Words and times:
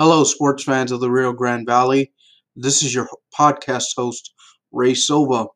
Hello, 0.00 0.22
sports 0.22 0.62
fans 0.62 0.92
of 0.92 1.00
the 1.00 1.10
Rio 1.10 1.32
Grande 1.32 1.66
Valley. 1.66 2.12
This 2.54 2.84
is 2.84 2.94
your 2.94 3.08
podcast 3.36 3.96
host, 3.96 4.32
Ray 4.70 4.94
Silva. 4.94 5.46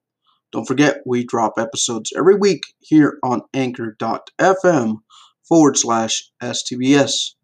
Don't 0.50 0.66
forget, 0.66 0.96
we 1.06 1.24
drop 1.24 1.52
episodes 1.58 2.12
every 2.18 2.34
week 2.34 2.62
here 2.80 3.20
on 3.22 3.42
anchor.fm 3.54 4.96
forward 5.46 5.76
slash 5.76 6.28
STBS. 6.42 7.36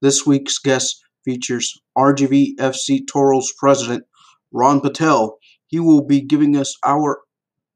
This 0.00 0.24
week's 0.24 0.56
guest 0.56 1.04
features 1.26 1.78
RGV 1.98 2.56
FC 2.58 3.06
Toros 3.06 3.52
president 3.58 4.04
Ron 4.50 4.80
Patel. 4.80 5.36
He 5.66 5.78
will 5.78 6.06
be 6.06 6.22
giving 6.22 6.56
us 6.56 6.74
our 6.82 7.20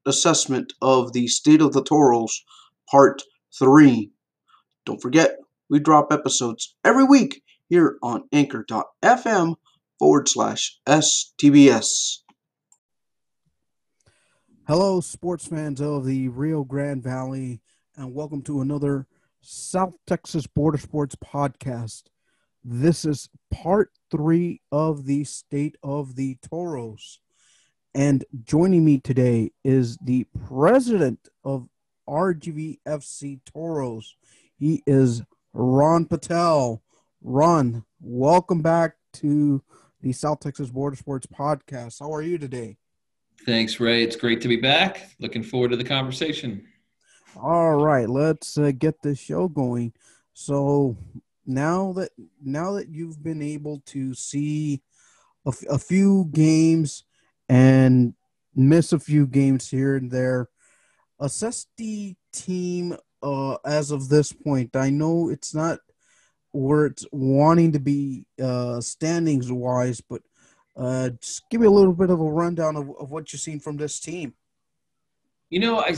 assessment 0.07 0.73
of 0.81 1.13
the 1.13 1.27
State 1.27 1.61
of 1.61 1.73
the 1.73 1.83
Toros, 1.83 2.43
Part 2.89 3.21
3. 3.59 4.09
Don't 4.87 5.03
forget, 5.03 5.35
we 5.69 5.79
drop 5.79 6.11
episodes 6.11 6.75
every 6.83 7.03
week 7.03 7.43
here 7.69 7.97
on 8.01 8.23
anchor.fm 8.31 9.55
forward 9.99 10.29
slash 10.29 10.79
STBS. 10.87 12.19
Hello, 14.67 14.99
sports 14.99 15.47
fans 15.47 15.79
of 15.81 16.05
the 16.05 16.27
Rio 16.29 16.63
Grande 16.63 17.03
Valley, 17.03 17.61
and 17.95 18.13
welcome 18.13 18.41
to 18.43 18.61
another 18.61 19.07
South 19.41 19.93
Texas 20.07 20.47
Border 20.47 20.79
Sports 20.79 21.15
podcast. 21.15 22.03
This 22.63 23.05
is 23.05 23.29
part 23.51 23.91
three 24.09 24.61
of 24.71 25.05
the 25.05 25.23
State 25.23 25.77
of 25.83 26.15
the 26.15 26.37
Toros. 26.49 27.19
And 27.93 28.25
joining 28.43 28.83
me 28.83 28.99
today 28.99 29.51
is 29.63 29.97
the 29.97 30.25
president 30.47 31.29
of 31.43 31.69
RGVFC 32.09 33.39
Toros. 33.45 34.15
He 34.57 34.83
is 34.85 35.21
Ron 35.53 36.05
Patel. 36.05 36.81
Ron, 37.27 37.83
welcome 38.01 38.61
back 38.61 38.97
to 39.13 39.59
the 39.99 40.13
South 40.13 40.41
Texas 40.41 40.69
Border 40.69 40.95
Sports 40.95 41.25
podcast. 41.25 41.99
How 41.99 42.13
are 42.13 42.21
you 42.21 42.37
today? 42.37 42.77
Thanks, 43.47 43.79
Ray. 43.79 44.03
It's 44.03 44.15
great 44.15 44.41
to 44.41 44.47
be 44.47 44.57
back. 44.57 45.09
Looking 45.19 45.41
forward 45.41 45.71
to 45.71 45.75
the 45.75 45.83
conversation. 45.83 46.67
All 47.35 47.77
right, 47.77 48.07
let's 48.07 48.59
uh, 48.59 48.71
get 48.77 49.01
this 49.01 49.17
show 49.17 49.47
going. 49.47 49.93
So 50.35 50.97
now 51.47 51.93
that 51.93 52.11
now 52.43 52.73
that 52.73 52.89
you've 52.89 53.23
been 53.23 53.41
able 53.41 53.81
to 53.87 54.13
see 54.13 54.83
a, 55.47 55.49
f- 55.49 55.67
a 55.67 55.79
few 55.79 56.29
games 56.31 57.05
and 57.49 58.13
miss 58.55 58.93
a 58.93 58.99
few 58.99 59.25
games 59.25 59.67
here 59.67 59.95
and 59.95 60.11
there, 60.11 60.47
assess 61.19 61.65
the 61.75 62.15
team 62.31 62.95
uh, 63.23 63.55
as 63.65 63.89
of 63.89 64.09
this 64.09 64.31
point. 64.31 64.75
I 64.75 64.91
know 64.91 65.29
it's 65.31 65.55
not 65.55 65.79
where 66.55 66.85
it's 66.85 67.05
wanting 67.11 67.73
to 67.73 67.79
be 67.79 68.25
uh, 68.41 68.79
standings 68.79 69.51
wise, 69.51 70.01
but 70.01 70.21
uh, 70.77 71.09
just 71.21 71.49
give 71.49 71.61
me 71.61 71.67
a 71.67 71.71
little 71.71 71.93
bit 71.93 72.09
of 72.09 72.19
a 72.19 72.23
rundown 72.23 72.75
of, 72.75 72.89
of 72.99 73.11
what 73.11 73.31
you've 73.31 73.41
seen 73.41 73.59
from 73.59 73.77
this 73.77 73.99
team. 73.99 74.33
You 75.49 75.59
know, 75.59 75.79
I 75.79 75.95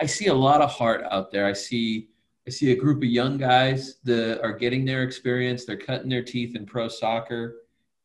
I 0.00 0.06
see 0.06 0.26
a 0.26 0.34
lot 0.34 0.60
of 0.60 0.70
heart 0.70 1.04
out 1.10 1.32
there. 1.32 1.46
I 1.46 1.52
see 1.52 2.08
I 2.46 2.50
see 2.50 2.72
a 2.72 2.76
group 2.76 2.98
of 2.98 3.08
young 3.08 3.38
guys 3.38 3.96
that 4.04 4.40
are 4.42 4.52
getting 4.52 4.84
their 4.84 5.02
experience. 5.02 5.64
They're 5.64 5.76
cutting 5.76 6.08
their 6.08 6.22
teeth 6.22 6.56
in 6.56 6.64
pro 6.64 6.88
soccer, 6.88 7.56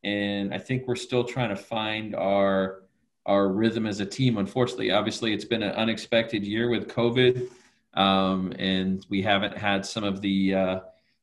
and 0.04 0.54
I 0.54 0.58
think 0.58 0.88
we're 0.88 0.96
still 0.96 1.24
trying 1.24 1.50
to 1.50 1.56
find 1.56 2.16
our 2.16 2.84
our 3.26 3.50
rhythm 3.50 3.86
as 3.86 4.00
a 4.00 4.06
team. 4.06 4.38
Unfortunately, 4.38 4.92
obviously, 4.92 5.34
it's 5.34 5.46
been 5.46 5.64
an 5.64 5.76
unexpected 5.76 6.44
year 6.44 6.70
with 6.70 6.88
COVID, 6.88 7.50
um, 7.94 8.54
and 8.58 9.06
we 9.10 9.22
haven't 9.22 9.58
had 9.58 9.86
some 9.86 10.04
of 10.04 10.22
the 10.22 10.56
uh, 10.56 10.80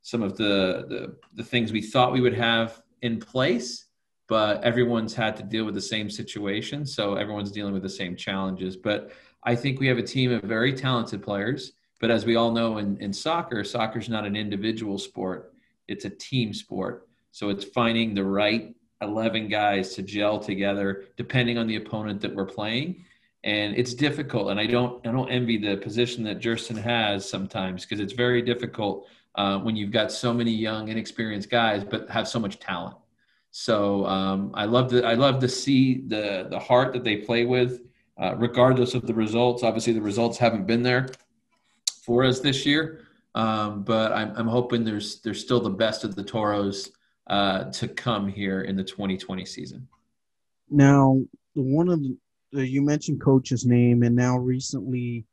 some 0.07 0.23
of 0.23 0.37
the, 0.37 0.87
the 0.89 1.17
the 1.35 1.43
things 1.43 1.73
we 1.73 1.83
thought 1.83 2.12
we 2.12 2.21
would 2.21 2.33
have 2.33 2.81
in 3.03 3.19
place 3.19 3.87
but 4.29 4.62
everyone's 4.62 5.15
had 5.15 5.37
to 5.37 5.43
deal 5.43 5.65
with 5.65 5.75
the 5.75 5.81
same 5.81 6.11
situation. 6.11 6.85
So 6.85 7.15
everyone's 7.15 7.53
dealing 7.53 7.73
with 7.73 7.83
the 7.83 7.89
same 7.89 8.17
challenges. 8.17 8.77
But 8.77 9.12
i 9.43 9.55
think 9.55 9.79
we 9.79 9.87
have 9.87 9.99
a 9.99 10.03
team 10.03 10.33
of 10.33 10.43
very 10.43 10.72
talented 10.72 11.22
players. 11.22 11.72
But 12.00 12.11
as 12.11 12.25
we 12.25 12.37
all 12.37 12.53
know 12.53 12.78
in, 12.78 12.97
in 12.99 13.12
soccer 13.12 13.65
soccer 13.65 13.99
is 13.99 14.09
not 14.09 14.27
an 14.27 14.37
individual 14.37 14.99
sport. 14.99 15.55
It's 15.89 16.05
a 16.05 16.11
team 16.11 16.53
sport. 16.53 17.09
So 17.33 17.49
it's 17.50 17.65
finding 17.65 18.15
the 18.15 18.25
right 18.25 18.75
11 19.03 19.49
guys 19.49 19.94
to 19.94 20.03
gel 20.03 20.38
together 20.38 21.05
depending 21.17 21.59
on 21.59 21.67
the 21.67 21.77
opponent 21.77 22.21
that 22.21 22.34
we're 22.34 22.53
playing. 22.59 23.05
And 23.43 23.77
it's 23.77 23.94
difficult. 23.94 24.50
And 24.50 24.61
i 24.61 24.67
don't 24.67 25.05
i 25.06 25.11
don't 25.11 25.31
envy 25.31 25.59
the 25.59 25.77
position 25.77 26.23
that 26.25 26.41
Gerson 26.41 26.77
has 26.77 27.28
sometimes 27.28 27.78
because 27.83 28.00
it's 28.00 28.12
very 28.27 28.43
difficult 28.53 29.09
uh, 29.37 29.59
when 29.59 29.77
you've 29.77 29.91
got 29.91 30.11
so 30.11 30.33
many 30.33 30.51
young, 30.51 30.89
inexperienced 30.89 31.51
guys, 31.51 31.85
but 31.85 32.09
have 32.11 32.27
so 32.27 32.41
much 32.41 32.59
talent. 32.59 32.97
So 33.51 34.05
um, 34.07 34.51
I 34.55 34.65
love 34.67 34.91
to 34.91 35.05
I 35.05 35.15
love 35.15 35.41
to 35.41 35.49
see 35.49 36.03
the 36.07 36.47
the 36.51 36.59
heart 36.59 36.93
that 36.93 37.05
they 37.05 37.17
play 37.17 37.45
with, 37.45 37.83
uh, 38.19 38.35
regardless 38.37 38.95
of 38.95 39.07
the 39.07 39.15
results. 39.15 39.63
Obviously, 39.63 39.93
the 39.93 40.03
results 40.03 40.37
haven't 40.39 40.67
been 40.67 40.83
there 40.83 41.09
for 42.03 42.25
us 42.25 42.41
this 42.41 42.67
year, 42.67 43.01
um, 43.35 43.83
but 43.83 44.13
I'm, 44.13 44.33
I'm 44.37 44.49
hoping 44.49 44.85
there's 44.85 45.21
there's 45.21 45.41
still 45.41 45.61
the 45.61 45.71
best 45.71 46.05
of 46.05 46.15
the 46.15 46.23
Toros 46.23 46.91
uh, 47.29 47.65
to 47.73 47.89
come 47.89 48.29
here 48.29 48.63
in 48.63 48.77
the 48.77 48.85
2020 48.85 49.45
season. 49.45 49.89
Now, 50.71 51.21
one 51.55 51.89
of 51.89 52.03
the, 52.53 52.67
you 52.67 52.83
mentioned 52.83 53.21
coach's 53.21 53.65
name, 53.65 54.03
and 54.03 54.15
now 54.15 54.37
recently 54.37 55.25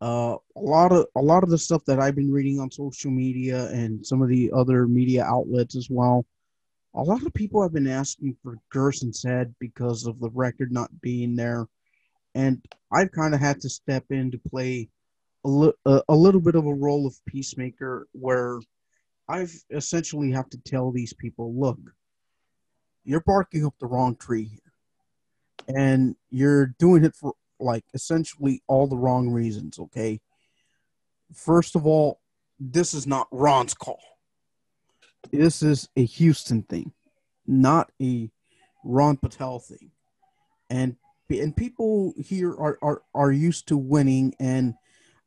uh, 0.00 0.36
a 0.56 0.60
lot 0.60 0.92
of 0.92 1.06
a 1.16 1.20
lot 1.20 1.42
of 1.42 1.50
the 1.50 1.58
stuff 1.58 1.84
that 1.86 1.98
I've 1.98 2.14
been 2.14 2.32
reading 2.32 2.60
on 2.60 2.70
social 2.70 3.10
media 3.10 3.66
and 3.70 4.06
some 4.06 4.22
of 4.22 4.28
the 4.28 4.50
other 4.54 4.86
media 4.86 5.24
outlets 5.24 5.74
as 5.76 5.88
well. 5.90 6.24
A 6.94 7.02
lot 7.02 7.24
of 7.24 7.34
people 7.34 7.62
have 7.62 7.72
been 7.72 7.88
asking 7.88 8.36
for 8.42 8.56
Gerson's 8.70 9.22
head 9.22 9.54
because 9.58 10.06
of 10.06 10.20
the 10.20 10.30
record 10.30 10.72
not 10.72 11.00
being 11.00 11.36
there, 11.36 11.66
and 12.34 12.64
I've 12.92 13.12
kind 13.12 13.34
of 13.34 13.40
had 13.40 13.60
to 13.60 13.68
step 13.68 14.04
in 14.10 14.30
to 14.30 14.38
play 14.50 14.88
a, 15.44 15.48
li- 15.48 15.72
a, 15.84 16.02
a 16.08 16.14
little 16.14 16.40
bit 16.40 16.54
of 16.54 16.66
a 16.66 16.74
role 16.74 17.06
of 17.06 17.14
peacemaker, 17.26 18.06
where 18.12 18.60
I've 19.28 19.52
essentially 19.70 20.30
have 20.32 20.48
to 20.50 20.58
tell 20.58 20.90
these 20.90 21.12
people, 21.12 21.54
look, 21.54 21.78
you're 23.04 23.20
barking 23.20 23.66
up 23.66 23.74
the 23.78 23.86
wrong 23.86 24.16
tree 24.16 24.44
here, 24.48 25.76
and 25.76 26.16
you're 26.30 26.74
doing 26.78 27.04
it 27.04 27.14
for 27.14 27.34
like 27.60 27.84
essentially 27.94 28.62
all 28.66 28.86
the 28.86 28.96
wrong 28.96 29.30
reasons, 29.30 29.78
okay? 29.78 30.20
First 31.34 31.76
of 31.76 31.86
all, 31.86 32.20
this 32.58 32.94
is 32.94 33.06
not 33.06 33.28
Ron's 33.30 33.74
call. 33.74 34.00
This 35.30 35.62
is 35.62 35.88
a 35.96 36.04
Houston 36.04 36.62
thing, 36.62 36.92
not 37.46 37.90
a 38.00 38.30
Ron 38.84 39.16
Patel 39.16 39.58
thing. 39.58 39.90
And 40.70 40.96
and 41.30 41.54
people 41.54 42.14
here 42.18 42.52
are, 42.52 42.78
are, 42.80 43.02
are 43.14 43.32
used 43.32 43.68
to 43.68 43.76
winning 43.76 44.34
and 44.40 44.74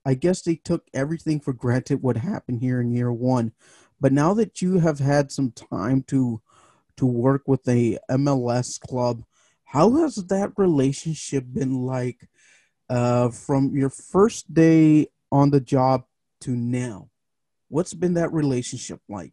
I 0.04 0.16
guess 0.16 0.42
they 0.42 0.56
took 0.56 0.88
everything 0.94 1.40
for 1.40 1.54
granted 1.54 2.02
what 2.02 2.18
happened 2.18 2.62
here 2.62 2.82
in 2.82 2.92
year 2.92 3.14
one. 3.14 3.52
But 4.00 4.12
now 4.12 4.34
that 4.34 4.62
you 4.62 4.80
have 4.80 4.98
had 4.98 5.32
some 5.32 5.52
time 5.52 6.04
to 6.08 6.42
to 6.98 7.06
work 7.06 7.44
with 7.48 7.68
a 7.68 7.98
MLS 8.10 8.80
club, 8.80 9.24
how 9.72 9.90
has 10.02 10.16
that 10.16 10.52
relationship 10.58 11.46
been 11.48 11.86
like 11.86 12.28
uh, 12.90 13.30
from 13.30 13.74
your 13.74 13.90
first 13.90 14.54
day 14.54 15.08
on 15.32 15.50
the 15.50 15.62
job 15.62 16.04
to 16.42 16.52
now? 16.52 17.08
What's 17.70 17.94
been 17.94 18.16
that 18.16 18.34
relationship 18.34 19.00
like? 19.08 19.32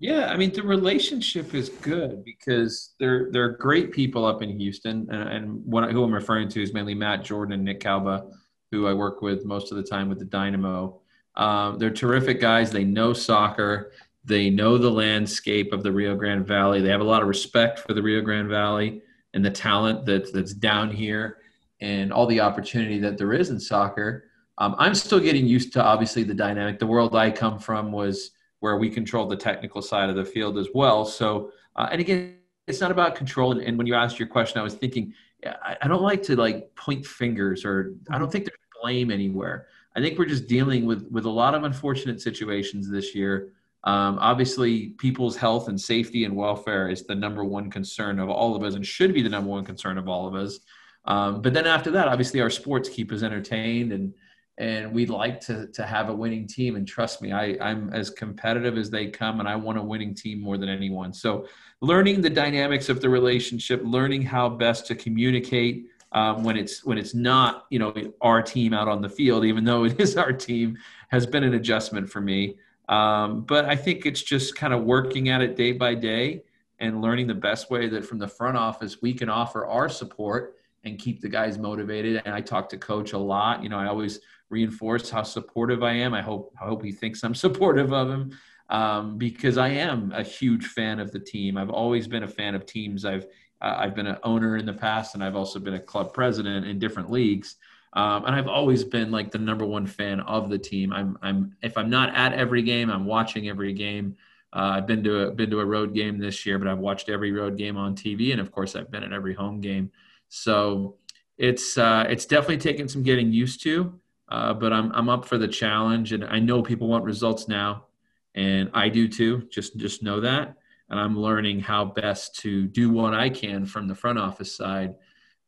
Yeah, 0.00 0.32
I 0.32 0.36
mean 0.36 0.52
the 0.52 0.64
relationship 0.64 1.54
is 1.54 1.68
good 1.68 2.24
because 2.24 2.94
they're 2.98 3.30
they're 3.30 3.50
great 3.50 3.92
people 3.92 4.24
up 4.24 4.42
in 4.42 4.58
Houston, 4.58 5.06
and, 5.12 5.28
and 5.28 5.64
what 5.64 5.92
who 5.92 6.02
I'm 6.02 6.12
referring 6.12 6.48
to 6.48 6.60
is 6.60 6.74
mainly 6.74 6.94
Matt 6.94 7.22
Jordan 7.22 7.54
and 7.54 7.64
Nick 7.64 7.78
Calba, 7.78 8.26
who 8.72 8.88
I 8.88 8.94
work 8.94 9.22
with 9.22 9.44
most 9.44 9.70
of 9.70 9.76
the 9.76 9.84
time 9.84 10.08
with 10.08 10.18
the 10.18 10.24
Dynamo. 10.24 11.00
Um, 11.36 11.78
they're 11.78 11.90
terrific 11.90 12.40
guys. 12.40 12.72
They 12.72 12.82
know 12.82 13.12
soccer. 13.12 13.92
They 14.24 14.50
know 14.50 14.76
the 14.76 14.90
landscape 14.90 15.72
of 15.72 15.84
the 15.84 15.92
Rio 15.92 16.16
Grande 16.16 16.48
Valley. 16.48 16.80
They 16.80 16.88
have 16.88 17.00
a 17.00 17.04
lot 17.04 17.22
of 17.22 17.28
respect 17.28 17.78
for 17.78 17.94
the 17.94 18.02
Rio 18.02 18.22
Grande 18.22 18.48
Valley 18.48 19.02
and 19.34 19.44
the 19.44 19.50
talent 19.50 20.04
that's 20.06 20.30
that's 20.30 20.52
down 20.52 20.90
here 20.90 21.38
and 21.80 22.12
all 22.12 22.26
the 22.26 22.40
opportunity 22.40 22.98
that 23.00 23.18
there 23.18 23.32
is 23.32 23.50
in 23.50 23.58
soccer. 23.58 24.24
Um, 24.58 24.76
I'm 24.78 24.94
still 24.94 25.18
getting 25.18 25.46
used 25.46 25.72
to 25.72 25.82
obviously 25.82 26.22
the 26.22 26.34
dynamic. 26.34 26.78
The 26.78 26.86
world 26.86 27.16
I 27.16 27.30
come 27.30 27.58
from 27.58 27.90
was 27.90 28.30
where 28.60 28.76
we 28.76 28.88
controlled 28.88 29.30
the 29.30 29.36
technical 29.36 29.82
side 29.82 30.08
of 30.08 30.14
the 30.14 30.24
field 30.24 30.56
as 30.58 30.68
well. 30.72 31.04
So, 31.04 31.50
uh, 31.74 31.88
and 31.90 32.00
again, 32.00 32.36
it's 32.68 32.80
not 32.80 32.92
about 32.92 33.16
control. 33.16 33.50
And, 33.52 33.60
and, 33.60 33.76
when 33.76 33.88
you 33.88 33.94
asked 33.94 34.20
your 34.20 34.28
question, 34.28 34.60
I 34.60 34.62
was 34.62 34.74
thinking, 34.74 35.12
I, 35.44 35.76
I 35.82 35.88
don't 35.88 36.02
like 36.02 36.22
to 36.24 36.36
like 36.36 36.72
point 36.76 37.04
fingers 37.04 37.64
or 37.64 37.94
I 38.08 38.18
don't 38.18 38.30
think 38.30 38.44
there's 38.44 38.58
blame 38.82 39.10
anywhere. 39.10 39.66
I 39.96 40.00
think 40.00 40.18
we're 40.18 40.26
just 40.26 40.46
dealing 40.46 40.84
with 40.84 41.06
with 41.10 41.24
a 41.24 41.30
lot 41.30 41.54
of 41.54 41.64
unfortunate 41.64 42.20
situations 42.20 42.90
this 42.90 43.14
year. 43.14 43.52
Um, 43.84 44.18
obviously, 44.20 44.90
people's 44.98 45.36
health 45.36 45.68
and 45.68 45.80
safety 45.80 46.24
and 46.24 46.36
welfare 46.36 46.88
is 46.88 47.04
the 47.04 47.14
number 47.14 47.44
one 47.44 47.70
concern 47.70 48.18
of 48.20 48.28
all 48.28 48.54
of 48.54 48.62
us, 48.62 48.74
and 48.74 48.86
should 48.86 49.12
be 49.12 49.22
the 49.22 49.28
number 49.28 49.50
one 49.50 49.64
concern 49.64 49.98
of 49.98 50.08
all 50.08 50.28
of 50.28 50.34
us. 50.34 50.60
Um, 51.04 51.42
but 51.42 51.52
then 51.52 51.66
after 51.66 51.90
that, 51.92 52.08
obviously, 52.08 52.40
our 52.40 52.50
sports 52.50 52.88
keep 52.88 53.10
us 53.12 53.22
entertained 53.22 53.92
and 53.92 54.14
and 54.58 54.92
we'd 54.92 55.10
like 55.10 55.40
to 55.40 55.66
to 55.68 55.84
have 55.84 56.08
a 56.08 56.14
winning 56.14 56.46
team. 56.46 56.76
And 56.76 56.86
trust 56.86 57.22
me, 57.22 57.32
I 57.32 57.56
I'm 57.60 57.92
as 57.92 58.10
competitive 58.10 58.76
as 58.76 58.90
they 58.90 59.08
come, 59.08 59.40
and 59.40 59.48
I 59.48 59.56
want 59.56 59.78
a 59.78 59.82
winning 59.82 60.14
team 60.14 60.40
more 60.40 60.58
than 60.58 60.68
anyone. 60.68 61.12
So, 61.12 61.46
learning 61.80 62.20
the 62.20 62.30
dynamics 62.30 62.88
of 62.88 63.00
the 63.00 63.08
relationship, 63.08 63.80
learning 63.84 64.22
how 64.22 64.48
best 64.48 64.86
to 64.86 64.94
communicate. 64.94 65.86
Um, 66.14 66.44
when 66.44 66.58
it's 66.58 66.84
when 66.84 66.98
it's 66.98 67.14
not 67.14 67.64
you 67.70 67.78
know 67.78 67.94
our 68.20 68.42
team 68.42 68.74
out 68.74 68.86
on 68.86 69.00
the 69.00 69.08
field, 69.08 69.46
even 69.46 69.64
though 69.64 69.84
it 69.84 69.98
is 69.98 70.16
our 70.16 70.32
team, 70.32 70.76
has 71.08 71.26
been 71.26 71.42
an 71.42 71.54
adjustment 71.54 72.08
for 72.08 72.20
me. 72.20 72.56
Um, 72.88 73.42
but 73.42 73.64
I 73.64 73.76
think 73.76 74.06
it's 74.06 74.22
just 74.22 74.56
kind 74.56 74.72
of 74.72 74.84
working 74.84 75.28
at 75.28 75.40
it 75.40 75.56
day 75.56 75.72
by 75.72 75.94
day 75.94 76.42
and 76.78 77.00
learning 77.00 77.28
the 77.28 77.34
best 77.34 77.70
way 77.70 77.88
that 77.88 78.04
from 78.04 78.18
the 78.18 78.28
front 78.28 78.56
office 78.56 79.00
we 79.00 79.14
can 79.14 79.28
offer 79.28 79.66
our 79.66 79.88
support 79.88 80.56
and 80.84 80.98
keep 80.98 81.20
the 81.20 81.28
guys 81.28 81.58
motivated. 81.58 82.22
And 82.24 82.34
I 82.34 82.40
talk 82.40 82.68
to 82.70 82.76
coach 82.76 83.12
a 83.12 83.18
lot. 83.18 83.62
You 83.62 83.68
know, 83.68 83.78
I 83.78 83.86
always 83.86 84.20
reinforce 84.50 85.08
how 85.08 85.22
supportive 85.22 85.82
I 85.82 85.92
am. 85.92 86.12
I 86.12 86.22
hope 86.22 86.52
I 86.60 86.64
hope 86.64 86.84
he 86.84 86.92
thinks 86.92 87.22
I'm 87.22 87.34
supportive 87.46 87.92
of 87.92 88.10
him 88.10 88.38
um, 88.68 89.18
because 89.18 89.58
I 89.58 89.68
am 89.68 90.12
a 90.12 90.22
huge 90.22 90.66
fan 90.66 90.98
of 90.98 91.12
the 91.12 91.20
team. 91.20 91.56
I've 91.56 91.70
always 91.70 92.08
been 92.08 92.24
a 92.24 92.28
fan 92.28 92.54
of 92.54 92.66
teams. 92.66 93.04
I've 93.04 93.26
uh, 93.60 93.76
I've 93.78 93.94
been 93.94 94.08
an 94.08 94.18
owner 94.24 94.56
in 94.56 94.66
the 94.66 94.72
past, 94.72 95.14
and 95.14 95.22
I've 95.22 95.36
also 95.36 95.60
been 95.60 95.74
a 95.74 95.80
club 95.80 96.12
president 96.12 96.66
in 96.66 96.80
different 96.80 97.10
leagues. 97.10 97.56
Um, 97.94 98.24
and 98.24 98.34
I've 98.34 98.48
always 98.48 98.84
been 98.84 99.10
like 99.10 99.30
the 99.30 99.38
number 99.38 99.66
one 99.66 99.86
fan 99.86 100.20
of 100.20 100.48
the 100.48 100.58
team. 100.58 100.92
I'm, 100.92 101.18
I'm 101.22 101.56
if 101.62 101.76
I'm 101.76 101.90
not 101.90 102.14
at 102.14 102.32
every 102.32 102.62
game, 102.62 102.90
I'm 102.90 103.04
watching 103.04 103.48
every 103.48 103.74
game. 103.74 104.16
Uh, 104.54 104.76
I've 104.76 104.86
been 104.86 105.02
to 105.04 105.28
a 105.28 105.30
been 105.30 105.50
to 105.50 105.60
a 105.60 105.64
road 105.64 105.94
game 105.94 106.18
this 106.18 106.46
year, 106.46 106.58
but 106.58 106.68
I've 106.68 106.78
watched 106.78 107.08
every 107.08 107.32
road 107.32 107.56
game 107.56 107.76
on 107.76 107.94
TV, 107.94 108.32
and 108.32 108.40
of 108.40 108.50
course, 108.50 108.76
I've 108.76 108.90
been 108.90 109.02
at 109.02 109.12
every 109.12 109.34
home 109.34 109.60
game. 109.60 109.90
So 110.28 110.96
it's 111.36 111.76
uh, 111.76 112.06
it's 112.08 112.24
definitely 112.24 112.58
taken 112.58 112.88
some 112.88 113.02
getting 113.02 113.32
used 113.32 113.62
to, 113.64 113.98
uh, 114.28 114.54
but 114.54 114.72
I'm 114.72 114.90
I'm 114.92 115.08
up 115.08 115.26
for 115.26 115.36
the 115.36 115.48
challenge, 115.48 116.12
and 116.12 116.24
I 116.24 116.38
know 116.38 116.62
people 116.62 116.88
want 116.88 117.04
results 117.04 117.48
now, 117.48 117.86
and 118.34 118.70
I 118.72 118.88
do 118.88 119.08
too. 119.08 119.48
Just 119.50 119.76
just 119.76 120.02
know 120.02 120.20
that, 120.20 120.56
and 120.88 120.98
I'm 120.98 121.18
learning 121.18 121.60
how 121.60 121.84
best 121.84 122.36
to 122.40 122.66
do 122.68 122.90
what 122.90 123.12
I 123.12 123.28
can 123.28 123.66
from 123.66 123.86
the 123.86 123.94
front 123.94 124.18
office 124.18 124.54
side 124.54 124.94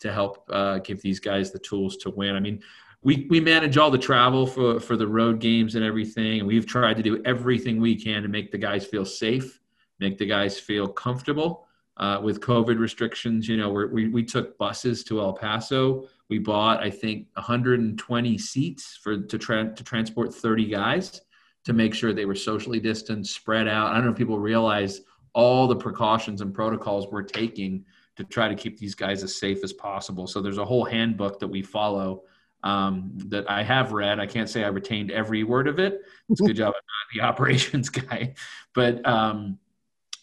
to 0.00 0.12
help 0.12 0.44
uh, 0.50 0.78
give 0.78 1.00
these 1.02 1.20
guys 1.20 1.50
the 1.50 1.58
tools 1.58 1.96
to 1.98 2.10
win. 2.10 2.36
I 2.36 2.40
mean, 2.40 2.60
we 3.02 3.26
we 3.30 3.38
manage 3.40 3.76
all 3.76 3.90
the 3.90 3.98
travel 3.98 4.46
for 4.46 4.80
for 4.80 4.96
the 4.96 5.06
road 5.06 5.38
games 5.38 5.74
and 5.74 5.84
everything, 5.84 6.40
and 6.40 6.48
we've 6.48 6.66
tried 6.66 6.96
to 6.96 7.02
do 7.02 7.22
everything 7.24 7.80
we 7.80 7.94
can 7.94 8.22
to 8.22 8.28
make 8.28 8.50
the 8.50 8.58
guys 8.58 8.86
feel 8.86 9.04
safe, 9.04 9.60
make 10.00 10.18
the 10.18 10.26
guys 10.26 10.58
feel 10.58 10.88
comfortable. 10.88 11.66
Uh, 11.96 12.20
with 12.20 12.40
COVID 12.40 12.80
restrictions, 12.80 13.46
you 13.46 13.56
know, 13.56 13.70
we 13.70 14.08
we 14.08 14.24
took 14.24 14.58
buses 14.58 15.04
to 15.04 15.20
El 15.20 15.34
Paso. 15.34 16.08
We 16.28 16.38
bought, 16.38 16.82
I 16.82 16.90
think, 16.90 17.28
120 17.34 18.38
seats 18.38 18.98
for 19.00 19.18
to 19.18 19.38
tra- 19.38 19.72
to 19.74 19.84
transport 19.84 20.34
30 20.34 20.66
guys 20.66 21.20
to 21.64 21.72
make 21.72 21.94
sure 21.94 22.12
they 22.12 22.24
were 22.24 22.34
socially 22.34 22.80
distanced, 22.80 23.34
spread 23.34 23.68
out. 23.68 23.92
I 23.92 23.96
don't 23.96 24.06
know 24.06 24.12
if 24.12 24.18
people 24.18 24.38
realize 24.38 25.02
all 25.34 25.66
the 25.66 25.76
precautions 25.76 26.40
and 26.40 26.54
protocols 26.54 27.06
we're 27.10 27.22
taking 27.22 27.84
to 28.16 28.24
try 28.24 28.48
to 28.48 28.54
keep 28.54 28.78
these 28.78 28.94
guys 28.94 29.22
as 29.22 29.34
safe 29.36 29.64
as 29.64 29.72
possible. 29.72 30.26
So 30.26 30.40
there's 30.40 30.58
a 30.58 30.64
whole 30.64 30.84
handbook 30.84 31.40
that 31.40 31.48
we 31.48 31.62
follow 31.62 32.22
um, 32.62 33.12
that 33.26 33.48
I 33.50 33.62
have 33.62 33.92
read. 33.92 34.18
I 34.18 34.26
can't 34.26 34.48
say 34.48 34.64
I 34.64 34.68
retained 34.68 35.10
every 35.10 35.44
word 35.44 35.68
of 35.68 35.78
it. 35.78 36.00
It's 36.30 36.40
a 36.40 36.44
good 36.44 36.56
job. 36.56 36.68
I'm 36.68 36.72
not 36.72 37.14
the 37.14 37.20
operations 37.28 37.88
guy, 37.88 38.34
but 38.74 39.06
um, 39.06 39.58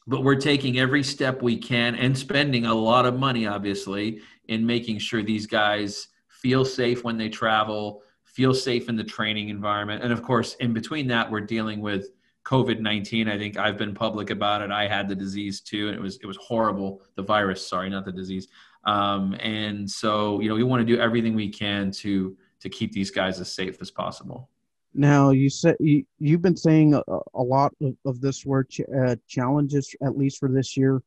but 0.08 0.24
we're 0.24 0.36
taking 0.36 0.80
every 0.80 1.04
step 1.04 1.42
we 1.42 1.58
can 1.58 1.96
and 1.96 2.18
spending 2.18 2.66
a 2.66 2.74
lot 2.74 3.06
of 3.06 3.20
money, 3.20 3.46
obviously, 3.46 4.22
in 4.48 4.66
making 4.66 4.98
sure 4.98 5.22
these 5.22 5.46
guys 5.46 6.08
feel 6.28 6.66
safe 6.66 7.04
when 7.04 7.18
they 7.18 7.30
travel, 7.30 8.02
feel 8.24 8.54
safe 8.54 8.90
in 8.90 8.96
the 8.96 9.04
training 9.04 9.50
environment, 9.50 10.04
and 10.04 10.12
of 10.12 10.24
course, 10.24 10.56
in 10.56 10.74
between 10.74 11.08
that, 11.08 11.30
we're 11.30 11.42
dealing 11.42 11.82
with 11.82 12.10
COVID 12.44 12.80
nineteen. 12.80 13.28
I 13.28 13.38
think 13.38 13.58
I've 13.58 13.78
been 13.78 13.94
public 13.94 14.30
about 14.30 14.62
it. 14.62 14.72
I 14.72 14.88
had 14.88 15.08
the 15.08 15.16
disease 15.16 15.62
too, 15.62 15.88
and 15.88 15.96
it 15.96 16.02
was 16.02 16.18
it 16.18 16.26
was 16.26 16.38
horrible. 16.38 17.02
The 17.16 17.24
virus, 17.24 17.66
sorry, 17.66 17.90
not 17.90 18.06
the 18.06 18.12
disease. 18.12 18.48
Um, 18.86 19.36
and 19.40 19.90
so 19.90 20.40
you 20.40 20.50
know 20.50 20.56
we 20.56 20.64
want 20.64 20.86
to 20.86 20.96
do 20.96 21.00
everything 21.00 21.36
we 21.36 21.50
can 21.50 21.92
to 21.92 22.36
to 22.62 22.70
keep 22.70 22.92
these 22.94 23.12
guys 23.12 23.40
as 23.40 23.52
safe 23.52 23.78
as 23.82 23.92
possible. 23.92 24.50
Now 24.94 25.30
you 25.30 25.50
said 25.50 25.78
you 25.80 26.04
you've 26.20 26.42
been 26.42 26.58
saying 26.58 26.94
a, 26.96 27.02
a 27.08 27.44
lot 27.44 27.74
of, 27.82 27.96
of 28.06 28.22
this 28.22 28.46
word 28.46 28.70
ch- 28.70 28.82
uh, 28.82 29.16
challenges 29.28 29.96
at 30.04 30.18
least 30.18 30.40
for 30.40 30.50
this 30.50 30.76
year. 30.76 31.02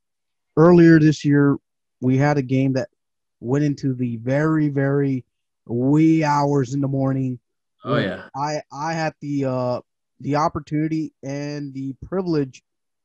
Earlier 0.56 1.00
this 1.00 1.24
year, 1.24 1.56
we 2.00 2.16
had 2.16 2.38
a 2.38 2.42
game 2.42 2.72
that 2.74 2.88
went 3.40 3.64
into 3.64 3.92
the 3.92 4.16
very 4.18 4.68
very 4.68 5.24
wee 5.66 6.22
hours 6.22 6.74
in 6.74 6.80
the 6.80 6.88
morning. 6.88 7.38
Oh 7.84 7.96
yeah, 7.96 8.28
I 8.36 8.62
I 8.72 8.94
had 8.94 9.14
the 9.20 9.44
uh, 9.44 9.80
the 10.20 10.36
opportunity 10.36 11.12
and 11.22 11.72
the 11.74 11.94
privilege 12.06 12.62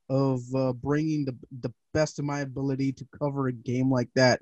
of 0.10 0.42
uh, 0.56 0.74
bringing 0.74 1.26
the 1.26 1.36
the 1.62 1.74
best 1.94 2.20
of 2.20 2.26
my 2.26 2.42
ability 2.42 2.92
to 2.94 3.08
cover 3.18 3.48
a 3.48 3.54
game 3.54 3.92
like 3.92 4.10
that. 4.16 4.42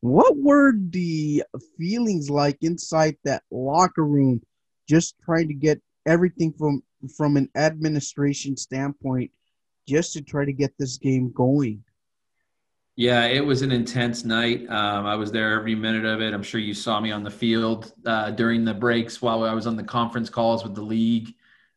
What 0.00 0.36
were 0.36 0.74
the 0.76 1.44
feelings 1.78 2.28
like 2.28 2.58
inside 2.60 3.16
that 3.24 3.42
locker 3.50 4.04
room, 4.04 4.42
just 4.88 5.14
trying 5.24 5.48
to 5.48 5.54
get 5.54 5.80
everything 6.06 6.52
from 6.52 6.82
from 7.16 7.36
an 7.36 7.48
administration 7.54 8.56
standpoint, 8.56 9.30
just 9.88 10.12
to 10.14 10.22
try 10.22 10.44
to 10.44 10.52
get 10.52 10.72
this 10.78 10.98
game 10.98 11.32
going? 11.32 11.82
Yeah, 12.96 13.24
it 13.24 13.44
was 13.44 13.62
an 13.62 13.72
intense 13.72 14.24
night. 14.24 14.68
Um, 14.68 15.04
I 15.04 15.16
was 15.16 15.32
there 15.32 15.58
every 15.58 15.74
minute 15.74 16.04
of 16.04 16.20
it. 16.20 16.32
I'm 16.32 16.44
sure 16.44 16.60
you 16.60 16.74
saw 16.74 17.00
me 17.00 17.10
on 17.10 17.24
the 17.24 17.30
field 17.30 17.92
uh, 18.06 18.30
during 18.30 18.64
the 18.64 18.74
breaks 18.74 19.20
while 19.20 19.42
I 19.42 19.52
was 19.52 19.66
on 19.66 19.76
the 19.76 19.82
conference 19.82 20.30
calls 20.30 20.62
with 20.62 20.76
the 20.76 20.82
league 20.82 21.34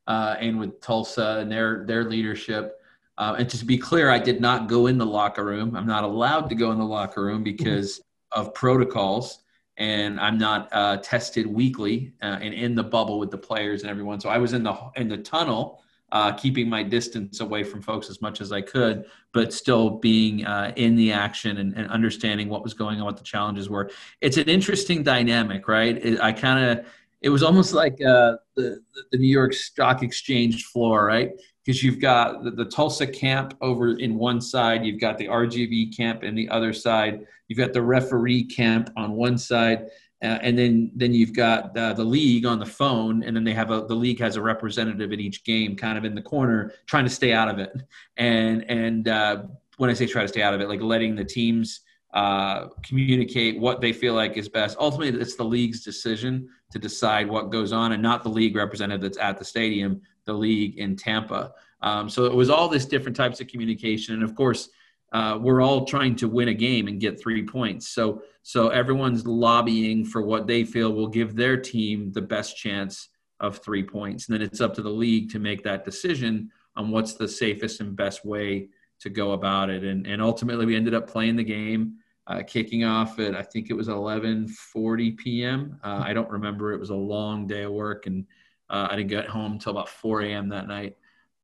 uh, 0.07 0.35
and 0.39 0.59
with 0.59 0.79
Tulsa 0.81 1.37
and 1.39 1.51
their 1.51 1.85
their 1.85 2.03
leadership. 2.03 2.79
Uh, 3.17 3.35
and 3.39 3.49
to 3.49 3.65
be 3.65 3.77
clear, 3.77 4.11
I 4.11 4.19
did 4.19 4.39
not 4.39 4.67
go 4.67 4.87
in 4.87 4.97
the 4.97 5.05
locker 5.05 5.43
room. 5.43 5.75
I'm 5.75 5.87
not 5.87 6.03
allowed 6.03 6.49
to 6.49 6.55
go 6.55 6.71
in 6.71 6.77
the 6.77 6.85
locker 6.85 7.23
room 7.23 7.43
because 7.43 7.99
of 8.31 8.53
protocols, 8.53 9.39
and 9.77 10.19
I'm 10.19 10.37
not 10.37 10.69
uh, 10.71 10.97
tested 10.97 11.47
weekly 11.47 12.13
uh, 12.21 12.37
and 12.41 12.53
in 12.53 12.75
the 12.75 12.83
bubble 12.83 13.17
with 13.17 13.31
the 13.31 13.37
players 13.37 13.81
and 13.81 13.89
everyone. 13.89 14.19
So 14.19 14.29
I 14.29 14.37
was 14.37 14.53
in 14.53 14.63
the 14.63 14.75
in 14.95 15.07
the 15.07 15.17
tunnel, 15.17 15.81
uh, 16.11 16.31
keeping 16.33 16.69
my 16.69 16.83
distance 16.83 17.39
away 17.39 17.63
from 17.63 17.81
folks 17.81 18.09
as 18.09 18.21
much 18.21 18.39
as 18.39 18.51
I 18.51 18.61
could, 18.61 19.05
but 19.33 19.51
still 19.51 19.89
being 19.89 20.45
uh, 20.45 20.71
in 20.75 20.95
the 20.95 21.11
action 21.11 21.57
and, 21.57 21.73
and, 21.75 21.89
understanding 21.89 22.47
what 22.47 22.63
was 22.63 22.73
going 22.73 22.99
on, 22.99 23.05
what 23.05 23.17
the 23.17 23.23
challenges 23.23 23.69
were. 23.69 23.89
It's 24.21 24.37
an 24.37 24.47
interesting 24.47 25.03
dynamic, 25.03 25.67
right? 25.67 25.97
It, 25.97 26.21
I 26.21 26.31
kind 26.31 26.63
of 26.63 26.85
it 27.21 27.29
was 27.29 27.43
almost 27.43 27.73
like 27.73 27.93
uh, 28.01 28.37
the 28.55 28.81
the 29.11 29.17
New 29.17 29.27
York 29.27 29.53
Stock 29.53 30.03
Exchange 30.03 30.65
floor, 30.65 31.05
right? 31.05 31.31
Because 31.65 31.83
you've 31.83 31.99
got 31.99 32.43
the, 32.43 32.51
the, 32.51 32.65
Tulsa 32.65 33.05
camp 33.05 33.53
over 33.59 33.97
in 33.97 34.17
one 34.17 34.39
side, 34.39 34.85
you've 34.85 35.01
got 35.01 35.17
the 35.17 35.25
RGV 35.25 35.95
camp 35.95 36.23
in 36.23 36.33
the 36.33 36.47
other 36.47 36.71
side, 36.71 37.25
you've 37.47 37.57
got 37.57 37.73
the 37.73 37.81
referee 37.81 38.45
camp 38.45 38.89
on 38.95 39.11
one 39.13 39.37
side, 39.37 39.87
uh, 40.23 40.39
and 40.41 40.57
then 40.57 40.91
then 40.95 41.13
you've 41.13 41.35
got 41.35 41.75
uh, 41.77 41.93
the 41.93 42.03
league 42.03 42.45
on 42.45 42.59
the 42.59 42.65
phone, 42.65 43.23
and 43.23 43.35
then 43.35 43.43
they 43.43 43.53
have 43.53 43.71
a 43.71 43.85
the 43.87 43.95
league 43.95 44.19
has 44.19 44.35
a 44.35 44.41
representative 44.41 45.11
in 45.11 45.19
each 45.19 45.43
game, 45.43 45.75
kind 45.75 45.97
of 45.97 46.05
in 46.05 46.15
the 46.15 46.21
corner, 46.21 46.71
trying 46.85 47.03
to 47.03 47.09
stay 47.09 47.33
out 47.33 47.49
of 47.49 47.59
it. 47.59 47.71
And 48.17 48.63
and 48.69 49.07
uh, 49.07 49.43
when 49.77 49.89
I 49.89 49.93
say 49.93 50.07
try 50.07 50.21
to 50.21 50.27
stay 50.27 50.41
out 50.41 50.53
of 50.53 50.61
it, 50.61 50.69
like 50.69 50.81
letting 50.81 51.15
the 51.15 51.25
teams 51.25 51.81
uh, 52.13 52.67
communicate 52.83 53.59
what 53.59 53.81
they 53.81 53.93
feel 53.93 54.13
like 54.13 54.37
is 54.37 54.49
best. 54.49 54.77
Ultimately, 54.79 55.19
it's 55.19 55.35
the 55.35 55.43
league's 55.43 55.83
decision 55.83 56.49
to 56.71 56.79
decide 56.79 57.29
what 57.29 57.51
goes 57.51 57.71
on, 57.71 57.91
and 57.91 58.01
not 58.01 58.23
the 58.23 58.29
league 58.29 58.55
representative 58.55 59.01
that's 59.01 59.17
at 59.17 59.37
the 59.37 59.45
stadium, 59.45 60.01
the 60.25 60.33
league 60.33 60.77
in 60.77 60.95
Tampa. 60.95 61.53
Um, 61.81 62.09
so 62.09 62.25
it 62.25 62.33
was 62.33 62.49
all 62.49 62.69
this 62.69 62.85
different 62.85 63.15
types 63.15 63.39
of 63.41 63.47
communication, 63.47 64.15
and 64.15 64.23
of 64.23 64.35
course, 64.35 64.69
uh, 65.13 65.37
we're 65.41 65.61
all 65.61 65.85
trying 65.85 66.15
to 66.17 66.27
win 66.27 66.49
a 66.49 66.53
game 66.53 66.87
and 66.87 66.99
get 66.99 67.19
three 67.19 67.45
points. 67.45 67.89
So 67.89 68.21
so 68.43 68.69
everyone's 68.69 69.27
lobbying 69.27 70.05
for 70.05 70.21
what 70.21 70.47
they 70.47 70.63
feel 70.63 70.93
will 70.93 71.07
give 71.07 71.35
their 71.35 71.57
team 71.57 72.11
the 72.13 72.21
best 72.21 72.55
chance 72.57 73.09
of 73.39 73.59
three 73.59 73.83
points, 73.83 74.27
and 74.27 74.33
then 74.33 74.41
it's 74.41 74.61
up 74.61 74.73
to 74.75 74.81
the 74.81 74.89
league 74.89 75.29
to 75.31 75.39
make 75.39 75.63
that 75.63 75.85
decision 75.85 76.51
on 76.75 76.89
what's 76.89 77.13
the 77.13 77.27
safest 77.27 77.81
and 77.81 77.95
best 77.95 78.23
way 78.25 78.69
to 78.99 79.09
go 79.09 79.31
about 79.31 79.69
it. 79.69 79.83
And 79.83 80.05
and 80.07 80.21
ultimately, 80.21 80.65
we 80.65 80.75
ended 80.75 80.93
up 80.93 81.09
playing 81.09 81.35
the 81.35 81.43
game 81.43 81.97
uh, 82.27 82.43
kicking 82.45 82.83
off 82.83 83.19
at 83.19 83.35
I 83.35 83.41
think 83.41 83.69
it 83.69 83.73
was 83.73 83.87
11:40 83.87 85.17
p.m. 85.17 85.79
Uh, 85.83 86.01
I 86.03 86.13
don't 86.13 86.29
remember. 86.29 86.73
It 86.73 86.79
was 86.79 86.89
a 86.89 86.95
long 86.95 87.47
day 87.47 87.63
of 87.63 87.71
work, 87.71 88.05
and 88.05 88.25
uh, 88.69 88.87
I 88.91 88.95
didn't 88.97 89.09
get 89.09 89.27
home 89.27 89.53
until 89.53 89.71
about 89.71 89.89
4 89.89 90.21
a.m. 90.21 90.49
that 90.49 90.67
night. 90.67 90.97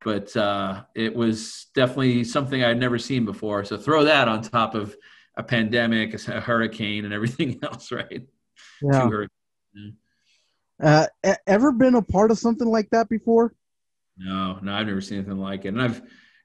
But 0.04 0.36
uh, 0.36 0.82
it 0.94 1.14
was 1.14 1.68
definitely 1.74 2.24
something 2.24 2.62
I'd 2.62 2.78
never 2.78 2.98
seen 2.98 3.24
before. 3.24 3.64
So 3.64 3.78
throw 3.78 4.04
that 4.04 4.28
on 4.28 4.42
top 4.42 4.74
of 4.74 4.94
a 5.36 5.42
pandemic, 5.42 6.12
a 6.28 6.40
hurricane, 6.40 7.06
and 7.06 7.14
everything 7.14 7.58
else, 7.62 7.90
right? 7.90 8.22
Yeah. 8.82 9.08
Uh, 10.82 11.06
ever 11.46 11.72
been 11.72 11.94
a 11.94 12.02
part 12.02 12.30
of 12.30 12.38
something 12.38 12.68
like 12.68 12.90
that 12.90 13.08
before? 13.08 13.54
No, 14.18 14.58
no, 14.60 14.74
I've 14.74 14.86
never 14.86 15.00
seen 15.00 15.18
anything 15.18 15.38
like 15.38 15.64
it, 15.64 15.68
and 15.68 15.80
I've 15.80 16.02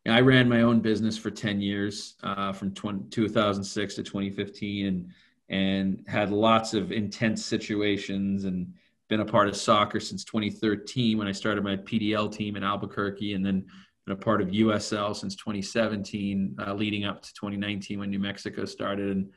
I 0.08 0.22
ran 0.22 0.48
my 0.48 0.62
own 0.62 0.80
business 0.80 1.18
for 1.18 1.30
10 1.30 1.62
years, 1.62 2.16
uh, 2.24 2.54
from 2.54 2.74
20, 2.74 3.10
2006 3.10 3.96
to 3.96 4.04
2015, 4.04 4.86
and 4.86 5.10
and 5.52 6.04
had 6.08 6.32
lots 6.32 6.76
of 6.76 6.92
intense 6.92 7.44
situations 7.44 8.46
and 8.46 8.72
been 9.08 9.22
a 9.22 9.26
part 9.26 9.48
of 9.48 9.56
soccer 9.56 10.00
since 10.00 10.24
2013 10.24 11.18
when 11.18 11.28
I 11.28 11.32
started 11.32 11.64
my 11.64 11.76
PDL 11.78 12.32
team 12.32 12.56
in 12.56 12.64
Albuquerque, 12.64 13.34
and 13.34 13.44
then 13.44 13.66
been 14.06 14.14
a 14.14 14.16
part 14.16 14.42
of 14.42 14.50
USL 14.50 15.16
since 15.16 15.36
2017, 15.36 16.56
uh, 16.60 16.74
leading 16.76 17.06
up 17.06 17.24
to 17.24 17.34
2019 17.34 18.00
when 18.00 18.12
New 18.12 18.20
Mexico 18.20 18.64
started. 18.66 19.10
And 19.10 19.32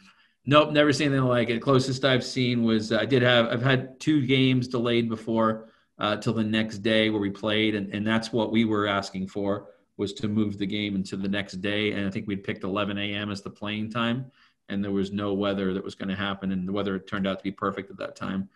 nope, 0.45 0.71
never 0.71 0.93
seen 0.93 1.09
anything 1.09 1.25
like 1.25 1.49
it. 1.49 1.63
Closest 1.63 2.05
I've 2.05 2.25
seen 2.25 2.63
was 2.63 2.93
I 2.93 3.07
did 3.07 3.23
have 3.23 3.47
I've 3.47 3.63
had 3.63 3.99
two 3.99 4.27
games 4.27 4.69
delayed 4.69 5.09
before 5.09 5.71
uh, 5.99 6.17
till 6.17 6.35
the 6.35 6.45
next 6.45 6.79
day 6.79 7.09
where 7.09 7.21
we 7.21 7.31
played, 7.31 7.75
and, 7.75 7.93
and 7.95 8.07
that's 8.07 8.33
what 8.33 8.53
we 8.53 8.67
were 8.67 8.87
asking 8.87 9.29
for 9.29 9.72
was 9.97 10.13
to 10.15 10.29
move 10.29 10.59
the 10.59 10.67
game 10.67 10.97
into 10.97 11.17
the 11.17 11.29
next 11.29 11.61
day. 11.61 11.93
And 11.93 12.07
I 12.07 12.11
think 12.11 12.27
we'd 12.27 12.45
picked 12.45 12.65
11 12.65 12.99
a.m. 12.99 13.31
as 13.31 13.43
the 13.43 13.51
playing 13.51 13.91
time, 13.91 14.31
and 14.69 14.83
there 14.83 14.91
was 14.91 15.13
no 15.13 15.35
weather 15.35 15.75
that 15.75 15.85
was 15.85 15.95
going 15.95 16.09
to 16.09 16.17
happen, 16.17 16.53
and 16.53 16.67
the 16.67 16.73
weather 16.73 16.99
turned 16.99 17.27
out 17.27 17.39
to 17.39 17.45
be 17.45 17.53
perfect 17.53 17.91
at 17.91 17.99
that 17.99 18.17
time. 18.17 18.49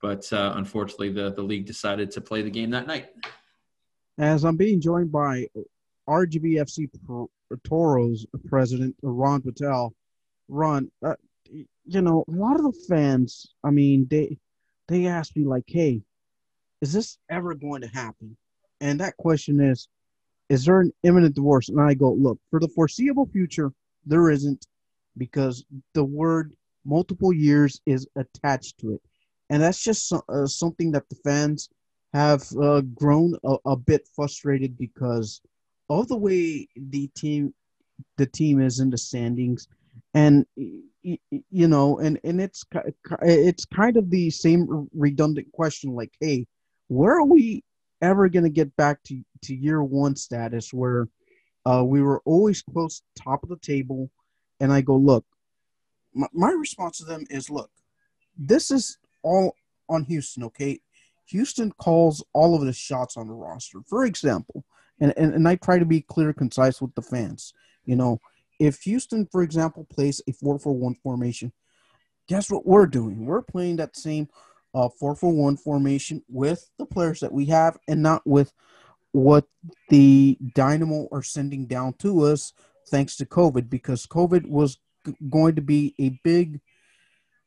But 0.00 0.30
uh, 0.32 0.52
unfortunately, 0.56 1.10
the 1.10 1.32
the 1.32 1.42
league 1.42 1.66
decided 1.66 2.10
to 2.12 2.20
play 2.20 2.42
the 2.42 2.50
game 2.50 2.70
that 2.70 2.86
night. 2.86 3.08
As 4.18 4.44
I'm 4.44 4.56
being 4.56 4.80
joined 4.80 5.10
by 5.10 5.46
RGVFC 6.08 6.90
Toros 7.64 8.26
president 8.46 8.94
Ron 9.02 9.40
Patel, 9.42 9.94
Ron, 10.48 10.90
uh, 11.02 11.14
you 11.50 12.00
know, 12.00 12.24
a 12.28 12.30
lot 12.30 12.56
of 12.56 12.62
the 12.62 12.84
fans, 12.88 13.46
I 13.64 13.70
mean, 13.70 14.06
they 14.10 14.38
they 14.88 15.06
ask 15.06 15.34
me 15.36 15.44
like, 15.44 15.64
"Hey, 15.66 16.02
is 16.80 16.92
this 16.92 17.18
ever 17.30 17.54
going 17.54 17.80
to 17.80 17.88
happen?" 17.88 18.36
And 18.80 19.00
that 19.00 19.16
question 19.16 19.60
is, 19.60 19.88
is 20.48 20.64
there 20.64 20.80
an 20.80 20.92
imminent 21.02 21.34
divorce? 21.34 21.68
And 21.68 21.80
I 21.80 21.94
go, 21.94 22.12
look, 22.12 22.38
for 22.50 22.60
the 22.60 22.68
foreseeable 22.68 23.26
future, 23.26 23.72
there 24.06 24.30
isn't 24.30 24.66
because 25.16 25.64
the 25.94 26.04
word 26.04 26.52
multiple 26.84 27.32
years 27.32 27.80
is 27.86 28.06
attached 28.16 28.78
to 28.78 28.92
it. 28.92 29.00
And 29.50 29.62
that's 29.62 29.82
just 29.82 30.12
uh, 30.12 30.46
something 30.46 30.92
that 30.92 31.08
the 31.08 31.16
fans 31.16 31.68
have 32.12 32.44
uh, 32.60 32.80
grown 32.94 33.36
a, 33.44 33.56
a, 33.66 33.76
bit 33.76 34.08
frustrated 34.14 34.78
because 34.78 35.40
of 35.90 36.08
the 36.08 36.16
way 36.16 36.68
the 36.76 37.08
team 37.16 37.52
the 38.16 38.26
team 38.26 38.60
is 38.60 38.80
in 38.80 38.90
the 38.90 38.98
standings 38.98 39.68
and 40.14 40.46
you 41.02 41.68
know 41.68 41.98
and 41.98 42.18
and 42.24 42.40
it's 42.40 42.64
it's 43.22 43.64
kind 43.66 43.96
of 43.96 44.10
the 44.10 44.30
same 44.30 44.88
redundant 44.94 45.50
question 45.52 45.94
like 45.94 46.12
hey 46.20 46.46
where 46.88 47.18
are 47.18 47.26
we 47.26 47.62
ever 48.04 48.28
going 48.28 48.44
to 48.44 48.50
get 48.50 48.76
back 48.76 49.02
to, 49.04 49.22
to 49.42 49.54
year 49.54 49.82
one 49.82 50.16
status 50.16 50.72
where 50.72 51.08
uh, 51.66 51.82
we 51.84 52.02
were 52.02 52.20
always 52.24 52.62
close 52.62 53.02
top 53.16 53.42
of 53.42 53.48
the 53.48 53.56
table. 53.56 54.10
And 54.60 54.72
I 54.72 54.80
go, 54.80 54.96
look, 54.96 55.24
my, 56.14 56.28
my 56.32 56.50
response 56.50 56.98
to 56.98 57.04
them 57.04 57.26
is, 57.30 57.50
look, 57.50 57.70
this 58.36 58.70
is 58.70 58.98
all 59.22 59.54
on 59.88 60.04
Houston, 60.04 60.44
okay? 60.44 60.80
Houston 61.26 61.72
calls 61.72 62.24
all 62.32 62.54
of 62.54 62.64
the 62.64 62.72
shots 62.72 63.16
on 63.16 63.28
the 63.28 63.34
roster. 63.34 63.80
For 63.86 64.04
example, 64.04 64.64
and, 65.00 65.12
and, 65.16 65.34
and 65.34 65.48
I 65.48 65.56
try 65.56 65.78
to 65.78 65.84
be 65.84 66.02
clear, 66.02 66.32
concise 66.32 66.80
with 66.80 66.94
the 66.94 67.02
fans. 67.02 67.52
You 67.84 67.96
know, 67.96 68.20
if 68.58 68.80
Houston, 68.82 69.26
for 69.26 69.42
example, 69.42 69.86
plays 69.90 70.22
a 70.28 70.32
4 70.32 70.58
4 70.58 70.72
1 70.72 70.94
formation, 71.02 71.52
guess 72.28 72.50
what 72.50 72.66
we're 72.66 72.86
doing? 72.86 73.26
We're 73.26 73.42
playing 73.42 73.76
that 73.76 73.96
same 73.96 74.28
uh, 74.74 74.88
four 74.88 75.14
for 75.14 75.32
one 75.32 75.56
formation 75.56 76.22
with 76.28 76.70
the 76.78 76.86
players 76.86 77.20
that 77.20 77.32
we 77.32 77.46
have 77.46 77.78
and 77.88 78.02
not 78.02 78.22
with 78.26 78.52
what 79.12 79.46
the 79.88 80.36
Dynamo 80.54 81.08
are 81.12 81.22
sending 81.22 81.66
down 81.66 81.94
to 81.94 82.22
us 82.22 82.52
thanks 82.88 83.16
to 83.16 83.26
COVID 83.26 83.70
because 83.70 84.06
COVID 84.06 84.46
was 84.46 84.78
going 85.28 85.54
to 85.54 85.62
be 85.62 85.94
a 85.98 86.18
big 86.24 86.60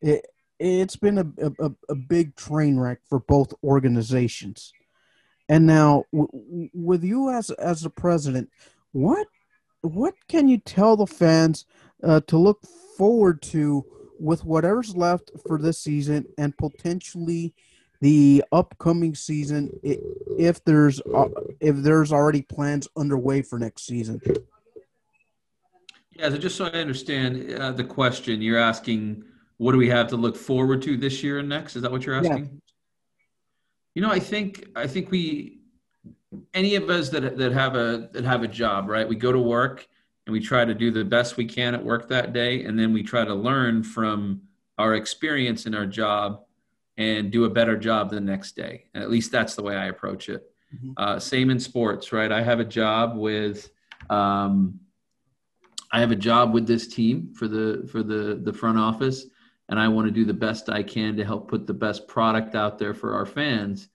it, 0.02 0.26
it's 0.60 0.96
been 0.96 1.18
a, 1.18 1.66
a, 1.66 1.72
a 1.90 1.96
big 1.96 2.36
train 2.36 2.80
wreck 2.80 3.00
for 3.08 3.20
both 3.20 3.54
organizations. 3.64 4.74
And 5.50 5.66
now 5.68 6.06
with 6.12 7.04
you 7.04 7.30
as 7.30 7.52
as 7.52 7.82
the 7.82 7.90
president, 7.90 8.50
what 8.92 9.28
what 9.82 10.16
can 10.28 10.48
you 10.48 10.58
tell 10.58 10.98
the 10.98 11.08
fans 11.08 11.66
uh, 12.04 12.22
to 12.28 12.38
look 12.38 12.66
forward 12.98 13.42
to 13.44 13.86
with 14.20 14.44
whatever's 14.44 14.96
left 14.96 15.32
for 15.48 15.58
this 15.58 15.80
season 15.80 16.26
and 16.38 16.58
potentially 16.58 17.54
the 18.02 18.44
upcoming 18.52 19.16
season 19.16 19.72
if 19.84 20.64
there's 20.66 21.02
uh, 21.14 21.30
if 21.60 21.76
there's 21.78 22.12
already 22.12 22.42
plans 22.42 22.88
underway 22.96 23.42
for 23.42 23.58
next 23.58 23.86
season. 23.86 24.22
Yeah 26.12 26.30
so 26.30 26.38
just 26.38 26.56
so 26.56 26.66
i 26.66 26.70
understand 26.70 27.54
uh, 27.54 27.72
the 27.72 27.84
question 27.84 28.42
you're 28.42 28.58
asking 28.58 29.24
what 29.58 29.72
do 29.72 29.78
we 29.78 29.90
have 29.90 30.08
to 30.08 30.16
look 30.16 30.36
forward 30.36 30.82
to 30.84 30.98
this 30.98 31.24
year 31.24 31.40
and 31.40 31.50
next? 31.50 31.76
Is 31.76 31.82
that 31.82 31.92
what 31.92 32.06
you're 32.06 32.16
asking? 32.16 32.46
Yeah. 32.46 32.60
you 33.96 34.02
know 34.02 34.12
i 34.12 34.20
think 34.20 34.66
i 34.76 34.86
think 34.86 35.10
we 35.12 35.58
any 36.54 36.76
of 36.76 36.90
us 36.90 37.10
that 37.10 37.38
that 37.38 37.52
have 37.52 37.76
a 37.76 38.10
that 38.14 38.24
have 38.24 38.44
a 38.44 38.48
job 38.48 38.90
right? 38.90 39.08
We 39.08 39.16
go 39.16 39.32
to 39.32 39.40
work 39.40 39.88
and 40.28 40.34
we 40.34 40.42
try 40.42 40.66
to 40.66 40.74
do 40.74 40.92
the 40.92 41.06
best 41.06 41.38
we 41.38 41.46
can 41.46 41.74
at 41.74 41.84
work 41.84 42.10
that 42.10 42.34
day. 42.34 42.66
And 42.66 42.78
then 42.78 42.92
we 42.92 43.02
try 43.02 43.24
to 43.24 43.34
learn 43.34 43.82
from 43.82 44.42
our 44.78 44.96
experience 44.96 45.66
in 45.66 45.74
our 45.74 45.86
job 45.86 46.44
and 46.98 47.32
do 47.32 47.46
a 47.46 47.50
better 47.50 47.78
job 47.78 48.10
the 48.10 48.20
next 48.20 48.56
day. 48.56 48.86
And 48.94 49.02
at 49.02 49.10
least 49.10 49.32
that's 49.32 49.56
the 49.56 49.64
way 49.64 49.76
i 49.76 49.86
approach 49.86 50.30
it. 50.30 50.52
Mm-hmm. 50.76 50.92
uh, 50.98 51.18
same 51.18 51.50
in 51.50 51.62
sports 51.62 52.12
right? 52.12 52.30
I 52.30 52.42
have 52.42 52.60
a 52.60 52.66
job 52.66 53.16
with 53.16 53.70
um, 54.10 54.82
i 55.94 56.02
have 56.02 56.12
a 56.12 56.16
job 56.16 56.54
with 56.54 56.68
this 56.68 56.90
team 56.90 57.34
for 57.34 57.48
the 57.48 57.88
for 57.90 58.04
the 58.04 58.42
the 58.44 58.52
front 58.52 58.78
office. 58.78 59.26
And 59.70 59.80
i 59.80 59.88
want 59.88 60.08
to 60.08 60.12
do 60.12 60.26
the 60.26 60.34
best 60.34 60.70
i 60.70 60.84
can 60.84 61.16
to 61.16 61.24
help 61.24 61.48
put 61.48 61.68
the 61.68 61.74
best 61.74 62.06
product 62.10 62.54
out 62.54 62.78
there 62.78 62.94
for 62.94 63.14
our 63.16 63.26
fans 63.26 63.88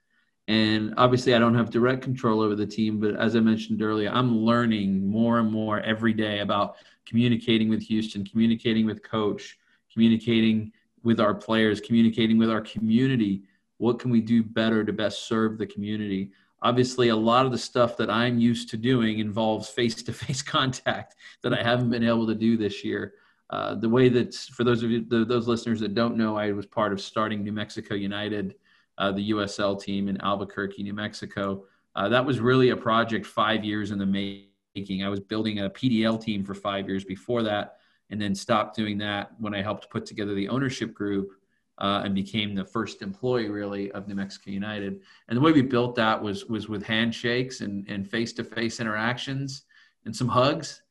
and 0.52 0.92
obviously, 0.99 1.35
I 1.35 1.38
don't 1.38 1.54
have 1.54 1.71
direct 1.71 2.02
control 2.02 2.42
over 2.42 2.54
the 2.54 2.66
team, 2.66 3.00
but 3.00 3.16
as 3.16 3.37
I 3.37 3.40
mentioned 3.40 3.80
earlier, 3.80 4.11
I'm 4.11 4.37
learning 4.37 5.06
more 5.06 5.38
and 5.38 5.50
more 5.50 5.80
every 5.80 6.12
day 6.12 6.40
about 6.40 6.76
communicating 7.06 7.71
with 7.71 7.80
Houston, 7.85 8.23
communicating 8.23 8.85
with 8.85 9.02
coach, 9.02 9.59
communicating 9.90 10.71
with 11.04 11.21
our 11.21 11.35
players, 11.35 11.80
communicating 11.80 12.37
with 12.37 12.50
our 12.50 12.61
community. 12.61 13.44
What 13.78 13.99
can 13.99 14.11
we 14.11 14.21
do 14.21 14.42
better 14.42 14.85
to 14.85 14.92
best 14.92 15.26
serve 15.26 15.56
the 15.56 15.66
community? 15.66 16.32
Obviously, 16.61 17.09
a 17.09 17.16
lot 17.16 17.47
of 17.47 17.50
the 17.50 17.56
stuff 17.56 17.97
that 17.97 18.11
I'm 18.11 18.38
used 18.38 18.68
to 18.73 18.76
doing 18.76 19.21
involves 19.21 19.71
face 19.71 20.02
to 20.02 20.12
face 20.12 20.42
contact 20.42 21.14
that 21.42 21.54
I 21.54 21.62
haven't 21.62 21.88
been 21.88 22.04
able 22.04 22.26
to 22.26 22.35
do 22.35 22.59
this 22.59 22.85
year. 22.85 23.14
Uh, 23.49 23.75
the 23.75 23.88
way 23.88 24.11
that, 24.11 24.35
for 24.35 24.64
those 24.64 24.82
of 24.82 24.90
you, 24.90 25.02
the, 25.09 25.25
those 25.25 25.49
listeners 25.49 25.80
that 25.80 25.94
don't 25.94 26.18
know, 26.18 26.37
I 26.37 26.52
was 26.52 26.66
part 26.66 26.92
of 26.92 27.00
starting 27.00 27.42
New 27.42 27.52
Mexico 27.52 27.94
United 27.94 28.56
uh, 28.99 29.12
the 29.12 29.30
USL 29.30 29.80
team 29.80 30.08
in 30.08 30.20
Albuquerque, 30.20 30.82
New 30.82 30.94
Mexico. 30.94 31.64
Uh, 31.94 32.08
that 32.08 32.25
was 32.25 32.40
really 32.40 32.70
a 32.70 32.76
project 32.76 33.26
five 33.26 33.64
years 33.64 33.90
in 33.90 33.99
the 33.99 34.06
making. 34.06 35.04
I 35.04 35.08
was 35.08 35.20
building 35.20 35.61
a 35.61 35.70
PDL 35.70 36.20
team 36.22 36.44
for 36.44 36.54
five 36.54 36.88
years 36.88 37.04
before 37.04 37.42
that, 37.42 37.76
and 38.11 38.20
then 38.20 38.34
stopped 38.34 38.76
doing 38.76 38.99
that 38.99 39.32
when 39.38 39.54
I 39.54 39.62
helped 39.62 39.90
put 39.90 40.06
together 40.06 40.34
the 40.34 40.49
ownership 40.49 40.94
group 40.94 41.30
uh, 41.78 42.02
and 42.04 42.14
became 42.14 42.54
the 42.54 42.64
first 42.64 43.02
employee 43.02 43.49
really 43.49 43.90
of 43.92 44.06
New 44.08 44.14
Mexico 44.14 44.50
United. 44.50 45.00
And 45.28 45.37
the 45.37 45.40
way 45.40 45.52
we 45.52 45.62
built 45.62 45.94
that 45.96 46.22
was 46.22 46.46
was 46.46 46.68
with 46.68 46.82
handshakes 46.82 47.61
and 47.61 47.87
and 47.88 48.08
face 48.08 48.32
to 48.34 48.44
face 48.44 48.80
interactions 48.80 49.64
and 50.04 50.14
some 50.14 50.28
hugs 50.28 50.82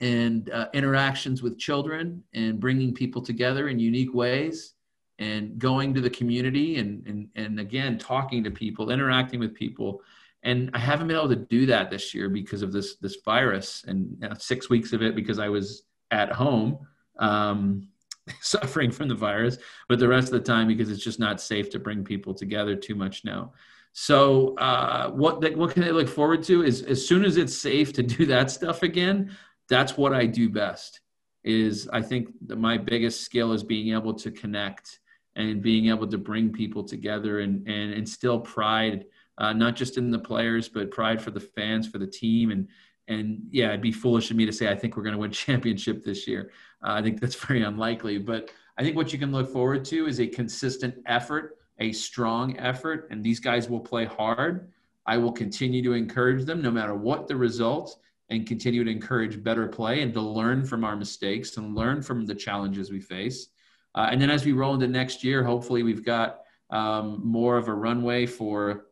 and 0.00 0.50
uh, 0.50 0.66
interactions 0.72 1.42
with 1.42 1.58
children 1.58 2.22
and 2.34 2.58
bringing 2.58 2.92
people 2.92 3.22
together 3.22 3.68
in 3.68 3.78
unique 3.78 4.12
ways 4.12 4.74
and 5.22 5.58
going 5.58 5.94
to 5.94 6.00
the 6.00 6.10
community 6.10 6.78
and, 6.78 7.06
and, 7.06 7.28
and 7.36 7.60
again, 7.60 7.96
talking 7.96 8.42
to 8.42 8.50
people, 8.50 8.90
interacting 8.90 9.38
with 9.38 9.54
people. 9.54 10.02
And 10.42 10.70
I 10.74 10.78
haven't 10.78 11.06
been 11.06 11.16
able 11.16 11.28
to 11.28 11.36
do 11.36 11.64
that 11.66 11.90
this 11.90 12.12
year 12.12 12.28
because 12.28 12.62
of 12.62 12.72
this, 12.72 12.96
this 12.96 13.18
virus 13.24 13.84
and 13.86 14.16
you 14.20 14.28
know, 14.28 14.34
six 14.38 14.68
weeks 14.68 14.92
of 14.92 15.00
it 15.00 15.14
because 15.14 15.38
I 15.38 15.48
was 15.48 15.84
at 16.10 16.32
home 16.32 16.78
um, 17.20 17.88
suffering 18.40 18.90
from 18.90 19.06
the 19.06 19.14
virus, 19.14 19.58
but 19.88 20.00
the 20.00 20.08
rest 20.08 20.26
of 20.26 20.32
the 20.32 20.40
time 20.40 20.66
because 20.66 20.90
it's 20.90 21.04
just 21.04 21.20
not 21.20 21.40
safe 21.40 21.70
to 21.70 21.78
bring 21.78 22.02
people 22.02 22.34
together 22.34 22.74
too 22.74 22.96
much 22.96 23.24
now. 23.24 23.52
So 23.92 24.56
uh, 24.56 25.10
what 25.10 25.56
what 25.56 25.70
can 25.72 25.82
they 25.82 25.92
look 25.92 26.08
forward 26.08 26.42
to 26.44 26.64
is 26.64 26.82
as 26.82 27.06
soon 27.06 27.24
as 27.24 27.36
it's 27.36 27.56
safe 27.56 27.92
to 27.92 28.02
do 28.02 28.24
that 28.26 28.50
stuff 28.50 28.82
again, 28.82 29.36
that's 29.68 29.96
what 29.98 30.14
I 30.14 30.24
do 30.26 30.48
best. 30.48 31.00
Is 31.44 31.88
I 31.92 32.00
think 32.00 32.28
my 32.48 32.78
biggest 32.78 33.20
skill 33.20 33.52
is 33.52 33.62
being 33.62 33.94
able 33.94 34.14
to 34.14 34.30
connect 34.30 35.00
and 35.36 35.62
being 35.62 35.88
able 35.88 36.06
to 36.06 36.18
bring 36.18 36.52
people 36.52 36.84
together 36.84 37.40
and, 37.40 37.66
and 37.66 37.92
instill 37.92 38.40
pride, 38.40 39.06
uh, 39.38 39.52
not 39.52 39.76
just 39.76 39.96
in 39.96 40.10
the 40.10 40.18
players, 40.18 40.68
but 40.68 40.90
pride 40.90 41.22
for 41.22 41.30
the 41.30 41.40
fans, 41.40 41.88
for 41.88 41.98
the 41.98 42.06
team. 42.06 42.50
And, 42.50 42.68
and 43.08 43.42
yeah, 43.50 43.68
it'd 43.68 43.80
be 43.80 43.92
foolish 43.92 44.30
of 44.30 44.36
me 44.36 44.46
to 44.46 44.52
say, 44.52 44.70
I 44.70 44.74
think 44.74 44.96
we're 44.96 45.02
going 45.02 45.14
to 45.14 45.18
win 45.18 45.30
championship 45.32 46.04
this 46.04 46.26
year. 46.26 46.50
Uh, 46.82 46.92
I 46.92 47.02
think 47.02 47.20
that's 47.20 47.34
very 47.34 47.62
unlikely, 47.62 48.18
but 48.18 48.50
I 48.78 48.82
think 48.82 48.96
what 48.96 49.12
you 49.12 49.18
can 49.18 49.32
look 49.32 49.50
forward 49.50 49.84
to 49.86 50.06
is 50.06 50.20
a 50.20 50.26
consistent 50.26 50.94
effort, 51.06 51.58
a 51.78 51.92
strong 51.92 52.58
effort, 52.58 53.08
and 53.10 53.22
these 53.22 53.40
guys 53.40 53.68
will 53.68 53.80
play 53.80 54.04
hard. 54.04 54.70
I 55.06 55.16
will 55.16 55.32
continue 55.32 55.82
to 55.82 55.92
encourage 55.94 56.44
them 56.44 56.62
no 56.62 56.70
matter 56.70 56.94
what 56.94 57.26
the 57.26 57.36
results 57.36 57.96
and 58.30 58.46
continue 58.46 58.84
to 58.84 58.90
encourage 58.90 59.42
better 59.42 59.66
play 59.66 60.02
and 60.02 60.12
to 60.14 60.20
learn 60.20 60.64
from 60.64 60.84
our 60.84 60.96
mistakes 60.96 61.56
and 61.56 61.74
learn 61.74 62.02
from 62.02 62.24
the 62.24 62.34
challenges 62.34 62.90
we 62.90 63.00
face 63.00 63.48
uh, 63.94 64.08
and 64.10 64.20
then 64.20 64.30
as 64.30 64.44
we 64.44 64.52
roll 64.52 64.74
into 64.74 64.86
next 64.88 65.22
year, 65.22 65.44
hopefully 65.44 65.82
we've 65.82 66.04
got 66.04 66.42
um, 66.70 67.20
more 67.22 67.56
of 67.56 67.68
a 67.68 67.74
runway 67.74 68.26
for 68.26 68.86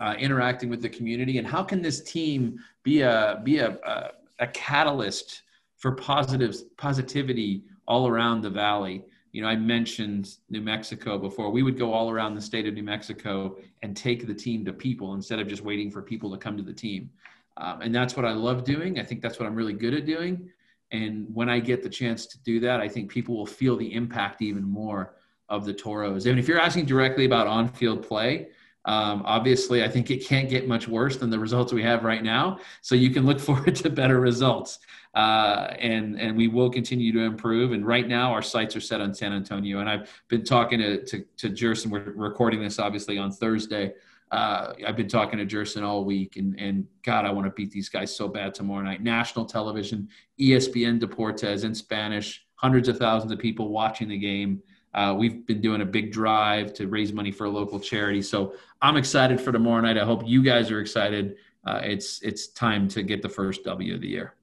uh, 0.00 0.14
interacting 0.18 0.68
with 0.68 0.82
the 0.82 0.88
community? 0.88 1.38
And 1.38 1.46
how 1.46 1.62
can 1.62 1.82
this 1.82 2.02
team 2.02 2.58
be 2.82 3.02
a 3.02 3.40
be 3.42 3.58
a, 3.58 3.70
a, 3.84 4.10
a 4.40 4.46
catalyst 4.48 5.42
for 5.76 5.92
positive 5.92 6.56
positivity 6.76 7.64
all 7.86 8.08
around 8.08 8.42
the 8.42 8.50
valley? 8.50 9.04
You 9.32 9.42
know, 9.42 9.48
I 9.48 9.56
mentioned 9.56 10.36
New 10.48 10.62
Mexico 10.62 11.18
before. 11.18 11.50
We 11.50 11.62
would 11.62 11.78
go 11.78 11.92
all 11.92 12.10
around 12.10 12.34
the 12.34 12.40
state 12.40 12.66
of 12.66 12.74
New 12.74 12.82
Mexico 12.82 13.56
and 13.82 13.96
take 13.96 14.26
the 14.26 14.34
team 14.34 14.64
to 14.64 14.72
people 14.72 15.14
instead 15.14 15.38
of 15.38 15.48
just 15.48 15.62
waiting 15.62 15.90
for 15.90 16.00
people 16.00 16.30
to 16.30 16.38
come 16.38 16.56
to 16.56 16.62
the 16.62 16.72
team. 16.72 17.10
Um, 17.58 17.82
and 17.82 17.94
that's 17.94 18.16
what 18.16 18.24
I 18.24 18.32
love 18.32 18.64
doing. 18.64 18.98
I 18.98 19.04
think 19.04 19.20
that's 19.20 19.38
what 19.38 19.46
I'm 19.46 19.54
really 19.54 19.72
good 19.72 19.92
at 19.92 20.06
doing. 20.06 20.48
And 20.90 21.26
when 21.32 21.48
I 21.48 21.60
get 21.60 21.82
the 21.82 21.88
chance 21.88 22.26
to 22.26 22.42
do 22.42 22.60
that, 22.60 22.80
I 22.80 22.88
think 22.88 23.10
people 23.10 23.36
will 23.36 23.46
feel 23.46 23.76
the 23.76 23.92
impact 23.92 24.42
even 24.42 24.64
more 24.64 25.14
of 25.48 25.64
the 25.64 25.72
Toros. 25.72 26.26
And 26.26 26.38
if 26.38 26.48
you're 26.48 26.60
asking 26.60 26.86
directly 26.86 27.24
about 27.24 27.46
on 27.46 27.68
field 27.68 28.06
play, 28.06 28.48
um, 28.84 29.22
obviously, 29.26 29.84
I 29.84 29.88
think 29.88 30.10
it 30.10 30.24
can't 30.24 30.48
get 30.48 30.66
much 30.66 30.88
worse 30.88 31.18
than 31.18 31.28
the 31.28 31.38
results 31.38 31.74
we 31.74 31.82
have 31.82 32.04
right 32.04 32.22
now. 32.22 32.58
So 32.80 32.94
you 32.94 33.10
can 33.10 33.26
look 33.26 33.38
forward 33.48 33.74
to 33.76 33.90
better 33.90 34.18
results, 34.18 34.78
uh, 35.14 35.74
and 35.78 36.18
and 36.18 36.36
we 36.36 36.48
will 36.48 36.70
continue 36.70 37.12
to 37.12 37.20
improve. 37.20 37.72
And 37.72 37.86
right 37.86 38.08
now, 38.08 38.32
our 38.32 38.40
sights 38.40 38.76
are 38.76 38.80
set 38.80 39.02
on 39.02 39.12
San 39.12 39.32
Antonio. 39.32 39.80
And 39.80 39.90
I've 39.90 40.22
been 40.28 40.42
talking 40.42 40.78
to 40.78 41.04
to, 41.04 41.24
to 41.36 41.48
Gerson. 41.50 41.90
We're 41.90 42.12
recording 42.12 42.62
this 42.62 42.78
obviously 42.78 43.18
on 43.18 43.30
Thursday. 43.30 43.92
Uh, 44.30 44.74
I've 44.86 44.96
been 44.96 45.08
talking 45.08 45.38
to 45.38 45.44
Gerson 45.44 45.84
all 45.84 46.04
week, 46.04 46.36
and 46.36 46.58
and 46.58 46.86
God, 47.02 47.24
I 47.24 47.30
want 47.30 47.46
to 47.46 47.50
beat 47.50 47.70
these 47.70 47.88
guys 47.88 48.14
so 48.14 48.28
bad 48.28 48.54
tomorrow 48.54 48.82
night. 48.82 49.02
National 49.02 49.44
television, 49.44 50.08
ESPN 50.40 51.00
Deportes 51.00 51.64
in 51.64 51.74
Spanish, 51.74 52.44
hundreds 52.56 52.88
of 52.88 52.98
thousands 52.98 53.32
of 53.32 53.38
people 53.38 53.68
watching 53.68 54.08
the 54.08 54.18
game. 54.18 54.62
Uh, 54.94 55.14
we've 55.16 55.46
been 55.46 55.60
doing 55.60 55.82
a 55.82 55.84
big 55.84 56.12
drive 56.12 56.72
to 56.74 56.88
raise 56.88 57.12
money 57.12 57.30
for 57.30 57.44
a 57.44 57.50
local 57.50 57.78
charity. 57.78 58.22
So 58.22 58.54
I'm 58.82 58.96
excited 58.96 59.40
for 59.40 59.52
tomorrow 59.52 59.80
night. 59.80 59.98
I 59.98 60.04
hope 60.04 60.22
you 60.26 60.42
guys 60.42 60.70
are 60.70 60.80
excited. 60.80 61.36
Uh, 61.66 61.80
it's 61.82 62.20
it's 62.22 62.48
time 62.48 62.88
to 62.88 63.02
get 63.02 63.22
the 63.22 63.28
first 63.28 63.64
W 63.64 63.94
of 63.94 64.00
the 64.00 64.08
year. 64.08 64.34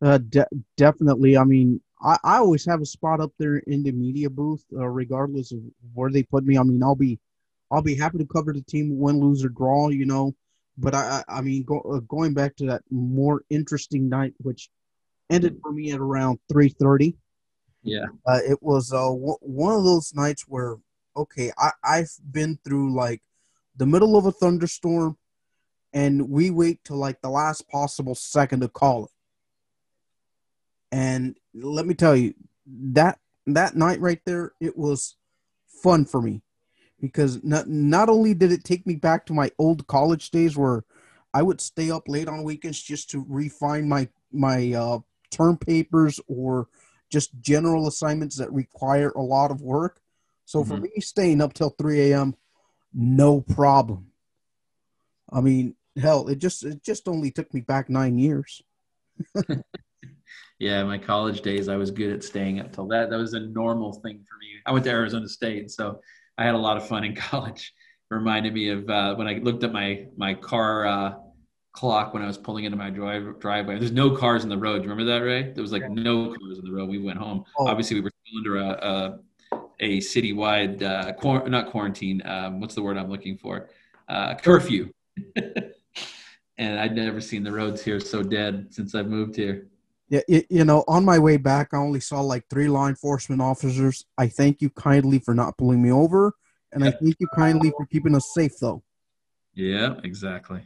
Uh, 0.00 0.18
de- 0.18 0.46
definitely. 0.76 1.36
I 1.36 1.44
mean, 1.44 1.80
I, 2.02 2.18
I 2.24 2.36
always 2.38 2.64
have 2.66 2.80
a 2.80 2.86
spot 2.86 3.20
up 3.20 3.32
there 3.38 3.58
in 3.58 3.82
the 3.82 3.92
media 3.92 4.28
booth, 4.28 4.64
uh, 4.72 4.86
regardless 4.86 5.52
of 5.52 5.60
where 5.94 6.10
they 6.10 6.22
put 6.24 6.44
me. 6.44 6.58
I 6.58 6.62
mean, 6.62 6.82
I'll 6.82 6.96
be 6.96 7.18
I'll 7.72 7.82
be 7.82 7.96
happy 7.96 8.18
to 8.18 8.26
cover 8.26 8.52
the 8.52 8.60
team, 8.60 8.98
win, 8.98 9.18
lose, 9.18 9.42
or 9.44 9.48
draw. 9.48 9.88
You 9.88 10.06
know, 10.06 10.34
but 10.76 10.94
I 10.94 11.24
I 11.26 11.40
mean, 11.40 11.64
go, 11.64 11.80
uh, 11.80 12.00
going 12.00 12.34
back 12.34 12.54
to 12.56 12.66
that 12.66 12.82
more 12.90 13.42
interesting 13.50 14.08
night, 14.08 14.34
which 14.38 14.68
ended 15.30 15.58
for 15.62 15.72
me 15.72 15.90
at 15.92 15.98
around 15.98 16.38
three 16.50 16.68
thirty. 16.68 17.16
Yeah. 17.82 18.06
Uh, 18.26 18.38
it 18.46 18.62
was 18.62 18.92
uh, 18.92 18.98
w- 18.98 19.38
one 19.40 19.74
of 19.74 19.82
those 19.82 20.14
nights 20.14 20.44
where, 20.46 20.76
okay, 21.16 21.50
I, 21.58 21.72
I've 21.82 22.12
been 22.30 22.58
through 22.64 22.94
like 22.94 23.22
the 23.76 23.86
middle 23.86 24.16
of 24.16 24.24
a 24.26 24.30
thunderstorm 24.30 25.18
and 25.92 26.30
we 26.30 26.50
wait 26.50 26.84
till 26.84 26.96
like 26.96 27.20
the 27.22 27.30
last 27.30 27.68
possible 27.68 28.14
second 28.14 28.60
to 28.60 28.68
call 28.68 29.06
it. 29.06 29.10
And 30.92 31.36
let 31.54 31.86
me 31.86 31.94
tell 31.94 32.14
you, 32.14 32.34
that 32.66 33.18
that 33.46 33.74
night 33.74 34.00
right 34.00 34.20
there, 34.24 34.52
it 34.60 34.76
was 34.76 35.16
fun 35.82 36.04
for 36.04 36.22
me 36.22 36.42
because 37.02 37.42
not 37.42 37.68
not 37.68 38.08
only 38.08 38.32
did 38.32 38.52
it 38.52 38.64
take 38.64 38.86
me 38.86 38.94
back 38.94 39.26
to 39.26 39.34
my 39.34 39.50
old 39.58 39.86
college 39.88 40.30
days 40.30 40.56
where 40.56 40.84
I 41.34 41.42
would 41.42 41.60
stay 41.60 41.90
up 41.90 42.08
late 42.08 42.28
on 42.28 42.44
weekends 42.44 42.80
just 42.80 43.10
to 43.10 43.26
refine 43.28 43.88
my 43.88 44.08
my 44.32 44.72
uh, 44.72 44.98
term 45.30 45.58
papers 45.58 46.20
or 46.28 46.68
just 47.10 47.38
general 47.40 47.88
assignments 47.88 48.36
that 48.36 48.50
require 48.52 49.10
a 49.10 49.20
lot 49.20 49.50
of 49.50 49.60
work. 49.60 50.00
So 50.46 50.60
mm-hmm. 50.60 50.70
for 50.70 50.80
me, 50.80 50.90
staying 51.00 51.42
up 51.42 51.52
till 51.52 51.70
3 51.70 52.12
a.m., 52.12 52.34
no 52.94 53.40
problem. 53.40 54.06
I 55.30 55.40
mean, 55.40 55.74
hell, 56.00 56.28
it 56.28 56.38
just 56.38 56.64
it 56.64 56.84
just 56.84 57.08
only 57.08 57.32
took 57.32 57.52
me 57.52 57.60
back 57.62 57.90
nine 57.90 58.16
years. 58.16 58.62
yeah, 60.58 60.84
my 60.84 60.98
college 60.98 61.42
days, 61.42 61.68
I 61.68 61.76
was 61.76 61.90
good 61.90 62.12
at 62.12 62.22
staying 62.22 62.60
up 62.60 62.72
till 62.72 62.86
that. 62.88 63.10
That 63.10 63.18
was 63.18 63.34
a 63.34 63.40
normal 63.40 63.92
thing 63.92 64.24
for 64.28 64.36
me. 64.38 64.48
I 64.66 64.72
went 64.72 64.84
to 64.84 64.90
Arizona 64.90 65.28
State, 65.28 65.70
so 65.70 66.00
I 66.38 66.44
had 66.44 66.54
a 66.54 66.58
lot 66.58 66.76
of 66.76 66.86
fun 66.86 67.04
in 67.04 67.14
college. 67.30 67.72
It 68.10 68.14
reminded 68.14 68.54
me 68.54 68.68
of 68.68 68.88
uh, 68.88 69.14
when 69.14 69.26
I 69.26 69.34
looked 69.34 69.64
at 69.64 69.72
my 69.72 70.06
my 70.16 70.34
car 70.34 70.86
uh, 70.86 71.14
clock 71.72 72.14
when 72.14 72.22
I 72.22 72.26
was 72.26 72.38
pulling 72.38 72.64
into 72.64 72.76
my 72.76 72.90
drive, 72.90 73.40
driveway. 73.40 73.78
There's 73.78 73.92
no 73.92 74.14
cars 74.14 74.44
in 74.44 74.50
the 74.50 74.58
road. 74.58 74.78
Do 74.78 74.84
you 74.84 74.90
remember 74.90 75.10
that, 75.12 75.24
Ray? 75.24 75.52
There 75.52 75.62
was 75.62 75.72
like 75.72 75.82
yeah. 75.82 75.88
no 75.90 76.28
cars 76.28 76.58
in 76.58 76.64
the 76.64 76.72
road. 76.72 76.88
We 76.88 76.98
went 76.98 77.18
home. 77.18 77.44
Oh. 77.58 77.66
Obviously, 77.66 77.96
we 77.96 78.02
were 78.02 78.10
still 78.24 78.38
under 78.38 78.56
a 78.56 79.18
a, 79.52 79.58
a 79.80 79.98
citywide 79.98 80.82
uh, 80.82 81.12
quor- 81.14 81.48
not 81.48 81.70
quarantine. 81.70 82.22
Um, 82.24 82.60
what's 82.60 82.74
the 82.74 82.82
word 82.82 82.98
I'm 82.98 83.10
looking 83.10 83.36
for? 83.38 83.70
Uh, 84.08 84.34
curfew. 84.34 84.90
and 86.58 86.78
I'd 86.78 86.94
never 86.94 87.20
seen 87.20 87.42
the 87.42 87.52
roads 87.52 87.82
here 87.82 88.00
so 88.00 88.22
dead 88.22 88.68
since 88.70 88.94
I've 88.94 89.08
moved 89.08 89.36
here. 89.36 89.68
Yeah, 90.08 90.20
it, 90.28 90.46
you 90.50 90.64
know, 90.64 90.84
on 90.88 91.04
my 91.04 91.18
way 91.18 91.38
back, 91.38 91.68
I 91.72 91.78
only 91.78 92.00
saw 92.00 92.20
like 92.20 92.44
three 92.50 92.68
law 92.68 92.88
enforcement 92.88 93.40
officers. 93.40 94.04
I 94.18 94.28
thank 94.28 94.60
you 94.60 94.68
kindly 94.70 95.18
for 95.18 95.34
not 95.34 95.56
pulling 95.56 95.82
me 95.82 95.90
over, 95.90 96.34
and 96.72 96.84
I 96.84 96.90
thank 96.90 97.16
you 97.18 97.28
kindly 97.34 97.70
for 97.70 97.86
keeping 97.86 98.14
us 98.14 98.32
safe, 98.34 98.52
though. 98.60 98.82
Yeah, 99.54 99.94
exactly 100.04 100.62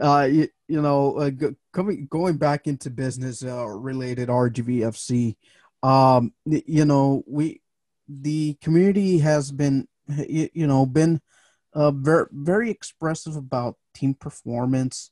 uh, 0.00 0.28
you, 0.30 0.48
you 0.68 0.80
know, 0.80 1.16
uh, 1.18 1.30
coming 1.72 2.06
going 2.10 2.36
back 2.36 2.66
into 2.66 2.90
business 2.90 3.44
uh, 3.44 3.66
related 3.66 4.28
RGVFC, 4.28 5.36
um, 5.82 6.32
you 6.46 6.84
know, 6.84 7.22
we 7.26 7.60
the 8.08 8.56
community 8.62 9.18
has 9.18 9.52
been, 9.52 9.86
you, 10.08 10.48
you 10.52 10.66
know, 10.66 10.86
been 10.86 11.20
uh, 11.74 11.90
very 11.90 12.26
very 12.32 12.70
expressive 12.70 13.36
about 13.36 13.76
team 13.94 14.14
performance 14.14 15.10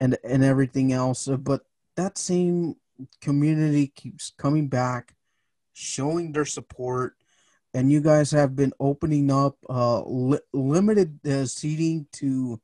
and 0.00 0.16
and 0.24 0.42
everything 0.42 0.92
else, 0.92 1.28
uh, 1.28 1.36
but 1.36 1.62
that 1.96 2.18
same 2.18 2.74
community 3.20 3.88
keeps 3.88 4.32
coming 4.38 4.68
back, 4.68 5.14
showing 5.72 6.32
their 6.32 6.44
support. 6.44 7.14
And 7.74 7.92
you 7.92 8.00
guys 8.00 8.30
have 8.30 8.56
been 8.56 8.72
opening 8.80 9.30
up 9.30 9.56
uh, 9.68 10.02
li- 10.04 10.38
limited 10.52 11.20
uh, 11.26 11.44
seating 11.44 12.06
to 12.12 12.60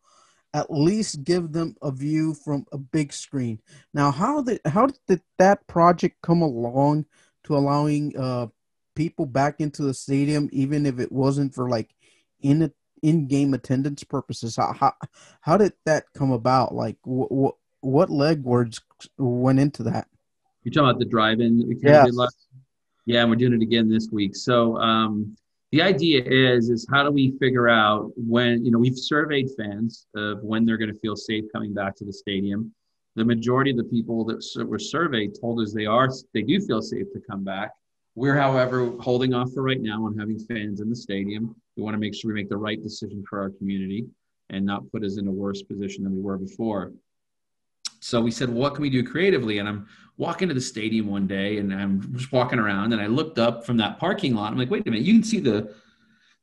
at 0.55 0.71
least 0.71 1.25
give 1.25 1.53
them 1.53 1.75
a 1.83 1.91
view 1.91 2.33
from 2.33 2.65
a 2.73 2.79
big 2.79 3.13
screen. 3.13 3.61
Now, 3.93 4.11
how 4.11 4.43
did 4.43 4.61
how 4.65 4.89
did 5.09 5.21
that 5.39 5.67
project 5.67 6.23
come 6.23 6.43
along 6.43 7.07
to 7.45 7.57
allowing 7.57 8.17
uh, 8.17 8.47
people 8.95 9.27
back 9.27 9.61
into 9.61 9.83
the 9.83 9.93
stadium, 9.93 10.49
even 10.53 10.87
if 10.87 11.01
it 11.01 11.13
wasn't 11.13 11.55
for 11.55 11.69
like 11.69 11.91
in 12.41 12.73
in 13.03 13.27
game 13.27 13.53
attendance 13.53 14.05
purposes? 14.05 14.57
How, 14.57 14.73
how 14.73 14.95
how 15.41 15.57
did 15.57 15.73
that 15.85 16.05
come 16.15 16.31
about? 16.31 16.75
Like, 16.75 16.97
what 17.03 17.31
what, 17.33 17.55
what 17.81 18.09
legwords 18.09 18.81
went 19.19 19.59
into 19.59 19.83
that? 19.85 20.09
You're 20.65 20.73
talking 20.73 20.89
about 20.91 20.99
the 20.99 21.05
drive-in. 21.05 21.79
Yeah. 21.83 22.07
Yeah, 23.07 23.21
and 23.21 23.31
we're 23.31 23.37
doing 23.37 23.53
it 23.53 23.63
again 23.63 23.91
this 23.91 24.09
week. 24.11 24.35
So 24.35 24.79
um, 24.79 25.37
the 25.75 25.83
idea 25.83 26.23
is 26.25 26.71
is 26.71 26.87
how 26.89 27.03
do 27.03 27.11
we 27.11 27.37
figure 27.41 27.69
out 27.69 28.13
when 28.17 28.65
you 28.65 28.71
know 28.71 28.79
we've 28.79 28.97
surveyed 28.97 29.49
fans 29.59 30.07
of 30.15 30.41
when 30.45 30.65
they're 30.65 30.77
going 30.77 30.93
to 30.93 31.01
feel 31.01 31.17
safe 31.17 31.45
coming 31.53 31.75
back 31.75 31.97
to 31.97 32.05
the 32.05 32.13
stadium 32.13 32.73
the 33.17 33.25
majority 33.25 33.73
of 33.73 33.77
the 33.77 33.83
people 33.83 34.25
that 34.25 34.41
were 34.69 34.79
surveyed 34.79 35.33
told 35.41 35.61
us 35.61 35.73
they 35.73 35.85
are 35.85 36.09
they 36.33 36.43
do 36.43 36.61
feel 36.61 36.81
safe 36.81 37.07
to 37.13 37.21
come 37.29 37.43
back 37.43 37.73
we're 38.15 38.37
however 38.37 38.93
holding 39.01 39.35
off 39.35 39.53
for 39.53 39.65
right 39.65 39.81
now 39.81 40.05
on 40.07 40.17
having 40.17 40.39
fans 40.39 40.81
in 40.81 40.89
the 40.89 40.95
stadium 40.95 41.57
we 41.77 41.83
want 41.83 41.95
to 41.95 41.99
make 41.99 42.15
sure 42.15 42.29
we 42.29 42.35
make 42.35 42.49
the 42.49 42.57
right 42.57 42.81
decision 42.81 43.25
for 43.29 43.41
our 43.41 43.51
community 43.51 44.07
and 44.51 44.65
not 44.65 44.89
put 44.93 45.03
us 45.03 45.19
in 45.19 45.27
a 45.27 45.33
worse 45.33 45.63
position 45.63 46.05
than 46.05 46.15
we 46.15 46.23
were 46.23 46.39
before 46.39 46.93
so 48.05 48.21
we 48.21 48.31
said, 48.31 48.51
what 48.51 48.75
can 48.75 48.83
we 48.83 48.91
do 48.91 49.03
creatively? 49.03 49.61
And 49.61 49.67
I'm 49.67 49.89
walking 50.19 50.49
to 50.49 50.55
the 50.55 50.61
stadium 50.61 51.07
one 51.07 51.27
day 51.27 51.57
and 51.57 51.73
I'm 51.73 52.15
just 52.15 52.33
walking 52.33 52.59
around 52.59 52.93
and 52.93 53.01
I 53.01 53.07
looked 53.07 53.39
up 53.39 53.65
from 53.65 53.79
that 53.79 53.99
parking 53.99 54.35
lot. 54.35 54.53
I'm 54.53 54.59
like, 54.59 54.71
wait 54.71 54.87
a 54.87 54.91
minute, 54.91 55.07
you 55.07 55.15
can 55.15 55.25
see 55.25 55.41
the 55.41 55.75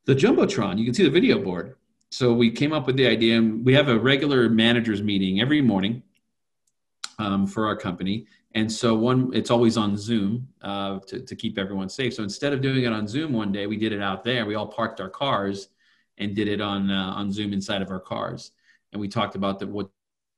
the 0.06 0.12
Jumbotron, 0.12 0.76
you 0.76 0.84
can 0.84 0.92
see 0.92 1.04
the 1.04 1.10
video 1.10 1.38
board. 1.38 1.76
So 2.10 2.32
we 2.32 2.50
came 2.50 2.72
up 2.72 2.88
with 2.88 2.96
the 2.96 3.06
idea 3.06 3.38
and 3.38 3.64
we 3.64 3.74
have 3.74 3.88
a 3.88 3.96
regular 3.96 4.48
managers 4.48 5.02
meeting 5.02 5.40
every 5.40 5.62
morning 5.62 6.02
um, 7.20 7.46
for 7.46 7.64
our 7.68 7.76
company. 7.76 8.26
And 8.56 8.70
so 8.70 8.96
one, 8.96 9.30
it's 9.32 9.52
always 9.52 9.76
on 9.76 9.96
Zoom 9.96 10.48
uh, 10.62 10.98
to, 11.06 11.20
to 11.20 11.36
keep 11.36 11.58
everyone 11.58 11.88
safe. 11.88 12.12
So 12.12 12.24
instead 12.24 12.52
of 12.52 12.60
doing 12.60 12.82
it 12.82 12.92
on 12.92 13.06
Zoom 13.06 13.32
one 13.32 13.52
day, 13.52 13.68
we 13.68 13.76
did 13.76 13.92
it 13.92 14.02
out 14.02 14.24
there. 14.24 14.46
We 14.46 14.56
all 14.56 14.66
parked 14.66 15.00
our 15.00 15.08
cars 15.08 15.68
and 16.18 16.34
did 16.34 16.48
it 16.48 16.60
on 16.60 16.90
uh, 16.90 17.12
on 17.14 17.30
Zoom 17.30 17.52
inside 17.52 17.82
of 17.82 17.90
our 17.92 18.00
cars. 18.00 18.50
And 18.90 19.00
we 19.00 19.06
talked 19.06 19.36
about 19.36 19.60
the, 19.60 19.68
what 19.68 19.88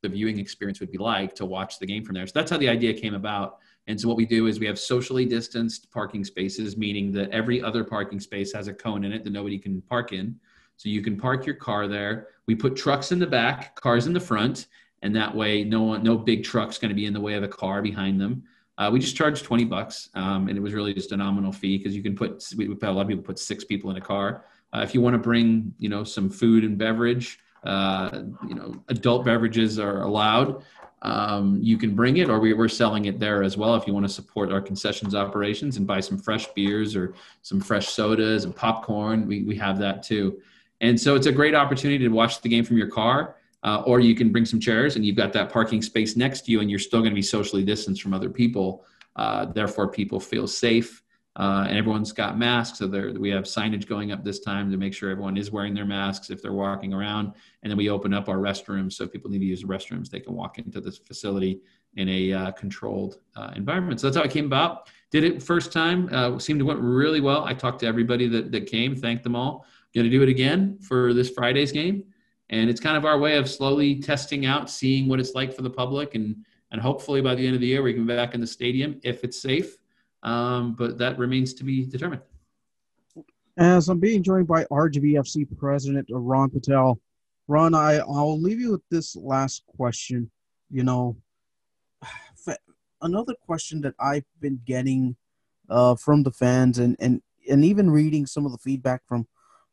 the 0.05 0.09
viewing 0.11 0.39
experience 0.39 0.81
would 0.81 0.93
be 0.93 0.99
like 0.99 1.35
to 1.35 1.47
watch 1.47 1.79
the 1.79 1.87
game 1.87 2.05
from 2.05 2.15
there. 2.15 2.27
So 2.27 2.33
that's 2.35 2.51
how 2.51 2.59
the 2.59 2.69
idea 2.69 2.93
came 2.93 3.15
about. 3.15 3.59
And 3.87 3.99
so 3.99 4.07
what 4.07 4.19
we 4.19 4.27
do 4.27 4.47
is 4.47 4.61
we 4.61 4.67
have 4.67 4.79
socially 4.79 5.25
distanced 5.25 5.91
parking 5.91 6.25
spaces, 6.25 6.77
meaning 6.77 7.11
that 7.13 7.31
every 7.31 7.63
other 7.63 7.85
parking 7.85 8.21
space 8.21 8.53
has 8.53 8.69
a 8.69 8.75
cone 8.75 9.05
in 9.05 9.13
it 9.13 9.25
that 9.25 9.33
nobody 9.33 9.59
can 9.59 9.81
park 9.83 10.13
in. 10.13 10.39
So 10.77 10.91
you 10.91 11.01
can 11.01 11.17
park 11.17 11.47
your 11.47 11.55
car 11.55 11.89
there. 11.89 12.29
We 12.47 12.55
put 12.55 12.77
trucks 12.77 13.13
in 13.13 13.19
the 13.19 13.27
back, 13.27 13.75
cars 13.77 14.07
in 14.07 14.13
the 14.13 14.21
front, 14.21 14.67
and 15.01 15.17
that 15.17 15.35
way 15.35 15.65
no 15.65 15.83
one, 15.83 16.03
no 16.03 16.19
big 16.19 16.45
truck's 16.45 16.79
going 16.79 16.91
to 16.91 16.95
be 16.95 17.07
in 17.07 17.15
the 17.15 17.21
way 17.21 17.35
of 17.35 17.43
a 17.43 17.49
car 17.49 17.81
behind 17.81 18.21
them. 18.21 18.43
Uh, 18.77 18.91
we 18.93 18.99
just 18.99 19.17
charged 19.17 19.45
20 19.45 19.65
bucks, 19.65 20.11
um, 20.15 20.49
and 20.49 20.59
it 20.59 20.61
was 20.61 20.75
really 20.75 20.93
just 20.93 21.13
a 21.13 21.17
nominal 21.17 21.53
fee 21.53 21.79
because 21.79 21.97
you 21.97 22.03
can 22.03 22.15
put, 22.15 22.45
we, 22.57 22.67
a 22.67 22.91
lot 22.91 23.03
of 23.03 23.09
people 23.09 23.23
put 23.23 23.39
six 23.39 23.65
people 23.65 23.91
in 23.91 23.97
a 23.97 24.01
car. 24.01 24.45
Uh, 24.75 24.81
if 24.81 24.93
you 24.93 25.01
want 25.01 25.15
to 25.15 25.19
bring, 25.19 25.73
you 25.79 25.89
know, 25.89 26.05
some 26.05 26.29
food 26.29 26.65
and 26.65 26.77
beverage, 26.77 27.39
uh, 27.65 28.23
you 28.49 28.55
know, 28.55 28.75
adult 28.89 29.25
beverages 29.25 29.79
are 29.79 30.03
allowed. 30.03 30.63
Um, 31.03 31.59
you 31.63 31.77
can 31.77 31.95
bring 31.95 32.17
it, 32.17 32.31
or 32.31 32.41
we, 32.41 32.53
are 32.53 32.69
selling 32.69 33.05
it 33.05 33.21
there 33.21 33.43
as 33.43 33.59
well. 33.59 33.75
If 33.75 33.87
you 33.87 33.93
want 33.93 34.07
to 34.07 34.13
support 34.13 34.51
our 34.51 34.61
concessions 34.61 35.15
operations 35.15 35.77
and 35.77 35.87
buy 35.87 36.01
some 36.01 36.17
fresh 36.17 36.47
beers 36.55 36.97
or 36.97 37.15
some 37.43 37.61
fresh 37.61 37.89
sodas 37.89 38.45
and 38.45 38.57
popcorn, 38.57 39.27
we, 39.27 39.43
we 39.43 39.55
have 39.57 39.79
that 39.81 40.03
too. 40.03 40.41
And 40.81 40.99
so 40.99 41.15
it's 41.15 41.27
a 41.27 41.33
great 41.33 41.55
opportunity 41.55 42.05
to 42.05 42.09
watch 42.09 42.41
the 42.41 42.49
game 42.49 42.65
from 42.65 42.79
your 42.79 42.89
car, 42.89 43.37
uh, 43.63 43.83
or 43.87 44.01
you 44.01 44.15
can 44.15 44.33
bring 44.33 44.47
some 44.47 44.61
chairs 44.61 44.97
and 44.97 45.05
you've 45.05 45.17
got 45.17 45.33
that 45.35 45.51
parking 45.51 45.83
space 45.83 46.17
next 46.17 46.47
to 46.47 46.53
you, 46.53 46.61
and 46.61 46.71
you're 46.71 46.79
still 46.79 47.01
going 47.01 47.13
to 47.13 47.15
be 47.15 47.23
socially 47.23 47.65
distanced 47.65 48.01
from 48.03 48.15
other 48.15 48.31
people. 48.31 48.85
Uh, 49.17 49.45
therefore, 49.45 49.89
people 49.89 50.19
feel 50.19 50.47
safe 50.47 51.04
uh, 51.37 51.67
and 51.69 51.77
everyone's 51.77 52.13
got 52.13 52.39
masks. 52.39 52.79
So 52.79 52.87
there, 52.87 53.13
we 53.13 53.29
have 53.31 53.45
signage 53.45 53.89
going 53.89 54.13
up 54.13 54.25
this 54.25 54.41
time 54.41 54.71
to 54.71 54.77
make 54.77 54.95
sure 54.95 55.11
everyone 55.11 55.37
is 55.37 55.51
wearing 55.51 55.75
their 55.75 55.85
masks 55.85 56.31
if 56.31 56.41
they're 56.41 56.53
walking 56.53 56.93
around. 56.93 57.33
And 57.63 57.71
then 57.71 57.77
we 57.77 57.91
open 57.91 58.15
up 58.15 58.29
our 58.29 58.37
restrooms 58.37 58.93
so 58.93 59.05
if 59.05 59.13
people 59.13 59.31
need 59.31 59.41
to 59.41 59.45
use 59.45 59.63
the 59.63 59.67
restrooms, 59.67 60.09
they 60.09 60.21
can 60.21 60.35
walk 60.35 60.59
into 60.59 60.81
this 60.81 60.99
facility 60.99 61.61
in 61.97 62.09
a 62.09 62.33
uh, 62.33 62.51
controlled 62.53 63.19
uh, 63.37 63.53
environment. 63.57 64.01
So 64.01 64.07
that's 64.07 64.17
how 64.17 64.23
it 64.23 64.31
came 64.31 64.47
about. 64.47 64.89
Did 65.11 65.25
it 65.25 65.43
first 65.43 65.73
time. 65.73 66.09
Uh, 66.13 66.39
seemed 66.39 66.61
to 66.61 66.65
went 66.65 66.81
really 66.81 67.21
well. 67.21 67.45
I 67.45 67.55
talked 67.55 67.81
to 67.81 67.87
everybody 67.87 68.29
that, 68.29 68.53
that 68.53 68.67
came, 68.67 68.95
thanked 68.95 69.25
them 69.25 69.37
all. 69.37 69.67
Going 69.95 70.05
to 70.05 70.11
do 70.11 70.23
it 70.23 70.29
again 70.29 70.79
for 70.79 71.13
this 71.13 71.31
Friday's 71.31 71.73
game. 71.73 72.05
And 72.51 72.69
it's 72.69 72.81
kind 72.81 72.97
of 72.97 73.05
our 73.05 73.19
way 73.19 73.37
of 73.37 73.49
slowly 73.49 74.01
testing 74.01 74.45
out, 74.45 74.69
seeing 74.69 75.09
what 75.09 75.19
it's 75.19 75.35
like 75.35 75.53
for 75.55 75.63
the 75.63 75.71
public. 75.71 76.15
And, 76.15 76.45
and 76.73 76.81
hopefully 76.81 77.21
by 77.21 77.35
the 77.35 77.45
end 77.45 77.55
of 77.55 77.61
the 77.61 77.67
year, 77.67 77.83
we 77.83 77.95
can 77.95 78.07
be 78.07 78.15
back 78.15 78.35
in 78.35 78.41
the 78.41 78.47
stadium 78.47 79.01
if 79.03 79.25
it's 79.25 79.41
safe 79.41 79.79
um, 80.25 80.75
but 80.75 80.99
that 80.99 81.19
remains 81.19 81.55
to 81.55 81.65
be 81.65 81.85
determined. 81.85 82.23
As 83.57 83.89
I'm 83.89 84.01
being 84.01 84.23
joined 84.23 84.49
by 84.49 84.65
RGVFC 84.65 85.47
President 85.57 86.09
Ron 86.11 86.51
Patel, 86.51 86.99
Ron, 87.47 87.75
I, 87.75 87.99
I'll 87.99 88.41
leave 88.41 88.59
you 88.59 88.73
with 88.73 88.83
this 88.91 89.15
last 89.15 89.63
question. 89.77 90.31
You 90.71 90.83
know, 90.83 91.17
another 93.03 93.35
question 93.47 93.81
that 93.83 93.95
I've 94.01 94.25
been 94.41 94.61
getting 94.65 95.15
uh, 95.69 95.95
from 95.95 96.25
the 96.25 96.33
fans 96.33 96.79
and, 96.79 96.97
and, 96.99 97.23
and 97.49 97.65
even 97.65 97.91
reading 97.91 98.27
some 98.27 98.45
of 98.45 98.53
the 98.53 98.59
feedback 98.59 99.03
from 99.07 99.29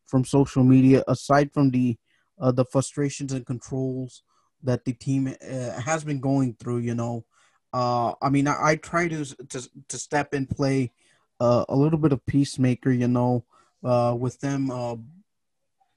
from 0.05 0.25
social 0.25 0.63
media, 0.63 1.03
aside 1.07 1.53
from 1.53 1.71
the 1.71 1.97
uh, 2.39 2.51
the 2.51 2.65
frustrations 2.65 3.31
and 3.31 3.45
controls 3.45 4.23
that 4.61 4.83
the 4.83 4.91
team 4.93 5.27
uh, 5.27 5.81
has 5.81 6.03
been 6.03 6.19
going 6.19 6.53
through, 6.59 6.79
you 6.79 6.93
know, 6.93 7.23
uh, 7.73 8.13
I 8.21 8.29
mean, 8.29 8.47
I, 8.47 8.57
I 8.61 8.75
try 8.75 9.07
to 9.07 9.25
to 9.25 9.69
to 9.87 9.97
step 9.97 10.33
and 10.33 10.49
play 10.49 10.91
uh, 11.39 11.65
a 11.69 11.75
little 11.75 11.99
bit 11.99 12.11
of 12.11 12.25
peacemaker, 12.25 12.91
you 12.91 13.07
know, 13.07 13.45
uh, 13.83 14.15
with 14.17 14.39
them. 14.39 14.71
Uh, 14.71 14.95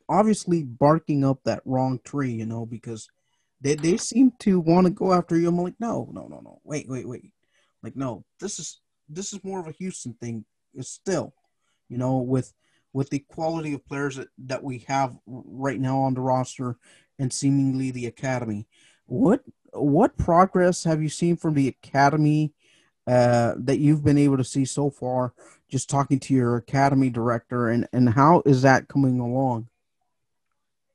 obviously, 0.08 0.62
barking 0.62 1.24
up 1.24 1.40
that 1.44 1.62
wrong 1.64 2.00
tree, 2.04 2.32
you 2.32 2.46
know, 2.46 2.64
because 2.64 3.08
they 3.60 3.74
they 3.74 3.96
seem 3.96 4.32
to 4.40 4.60
want 4.60 4.86
to 4.86 4.90
go 4.90 5.12
after 5.12 5.36
you. 5.36 5.48
I'm 5.48 5.58
like, 5.58 5.80
no, 5.80 6.08
no, 6.12 6.26
no, 6.28 6.40
no, 6.40 6.60
wait, 6.64 6.88
wait, 6.88 7.08
wait. 7.08 7.32
Like, 7.82 7.96
no, 7.96 8.24
this 8.40 8.58
is 8.58 8.80
this 9.08 9.32
is 9.32 9.42
more 9.44 9.60
of 9.60 9.66
a 9.66 9.72
Houston 9.72 10.14
thing. 10.14 10.44
It's 10.74 10.90
still, 10.90 11.34
you 11.88 11.98
know, 11.98 12.18
with 12.18 12.52
with 12.92 13.10
the 13.10 13.18
quality 13.18 13.74
of 13.74 13.84
players 13.84 14.16
that, 14.16 14.28
that 14.38 14.62
we 14.62 14.78
have 14.86 15.16
right 15.26 15.80
now 15.80 15.98
on 15.98 16.14
the 16.14 16.20
roster 16.20 16.76
and 17.18 17.32
seemingly 17.32 17.90
the 17.90 18.06
academy. 18.06 18.68
What 19.06 19.42
what 19.74 20.16
progress 20.16 20.84
have 20.84 21.02
you 21.02 21.08
seen 21.08 21.36
from 21.36 21.54
the 21.54 21.68
academy 21.68 22.52
uh, 23.06 23.54
that 23.58 23.78
you've 23.78 24.04
been 24.04 24.18
able 24.18 24.36
to 24.36 24.44
see 24.44 24.64
so 24.64 24.90
far? 24.90 25.34
Just 25.68 25.90
talking 25.90 26.20
to 26.20 26.34
your 26.34 26.56
academy 26.56 27.10
director, 27.10 27.68
and 27.68 27.88
and 27.92 28.10
how 28.10 28.42
is 28.46 28.62
that 28.62 28.88
coming 28.88 29.18
along? 29.20 29.68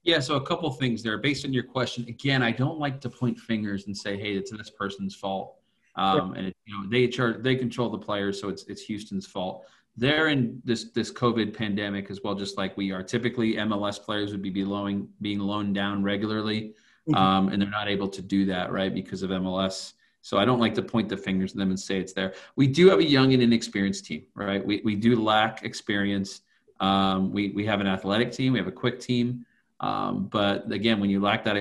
Yeah, 0.04 0.20
so 0.20 0.36
a 0.36 0.42
couple 0.42 0.72
things 0.72 1.04
there. 1.04 1.18
Based 1.18 1.46
on 1.46 1.52
your 1.52 1.64
question, 1.64 2.06
again, 2.08 2.42
I 2.42 2.52
don't 2.52 2.80
like 2.80 3.02
to 3.02 3.10
point 3.10 3.38
fingers 3.38 3.88
and 3.88 3.98
say, 3.98 4.18
"Hey, 4.18 4.34
it's 4.34 4.52
this 4.52 4.70
person's 4.70 5.16
fault." 5.16 5.56
Um, 5.96 6.34
and 6.34 6.48
it, 6.48 6.56
you 6.66 6.78
know, 6.78 6.90
they 6.90 7.08
charge, 7.08 7.44
they 7.44 7.56
control 7.56 7.90
the 7.90 7.98
players, 7.98 8.40
so 8.40 8.48
it's 8.48 8.64
it's 8.68 8.82
Houston's 8.84 9.28
fault. 9.28 9.66
They're 9.98 10.30
in 10.30 10.62
this 10.64 10.92
this 10.92 11.12
COVID 11.12 11.54
pandemic 11.54 12.10
as 12.10 12.22
well, 12.24 12.36
just 12.36 12.58
like 12.58 12.78
we 12.78 12.92
are. 12.92 13.04
Typically, 13.04 13.56
MLS 13.56 14.02
players 14.02 14.32
would 14.32 14.42
be 14.42 14.50
being 14.50 15.10
being 15.22 15.40
loaned 15.40 15.76
down 15.76 16.04
regularly. 16.04 16.74
Mm-hmm. 17.08 17.16
um, 17.16 17.50
and 17.50 17.62
they're 17.62 17.70
not 17.70 17.88
able 17.88 18.08
to 18.10 18.22
do 18.22 18.46
that 18.46 18.72
right 18.72 18.94
because 18.94 19.24
of 19.24 19.30
MLS. 19.30 19.94
So 20.22 20.38
I 20.38 20.46
don't 20.46 20.60
like 20.60 20.76
to 20.76 20.82
point 20.82 21.08
the 21.10 21.18
fingers 21.18 21.54
at 21.54 21.58
them 21.58 21.70
and 21.70 21.80
say 21.80 22.00
it's 22.00 22.14
there. 22.14 22.34
We 22.56 22.68
do 22.68 22.90
have 22.90 23.00
a 23.00 23.04
young 23.04 23.34
and 23.34 23.42
inexperienced 23.42 24.06
team, 24.06 24.26
right? 24.36 24.64
We 24.66 24.82
we 24.84 24.96
do 24.96 25.16
lack 25.16 25.64
experience. 25.64 26.42
Um, 26.80 27.32
we 27.32 27.50
we 27.52 27.66
have 27.66 27.80
an 27.82 27.88
athletic 27.88 28.32
team, 28.32 28.54
we 28.54 28.60
have 28.60 28.68
a 28.68 28.72
quick 28.72 29.00
team, 29.00 29.46
um, 29.80 30.28
but 30.28 30.72
again, 30.72 31.00
when 31.00 31.10
you 31.10 31.20
lack 31.20 31.44
that 31.46 31.58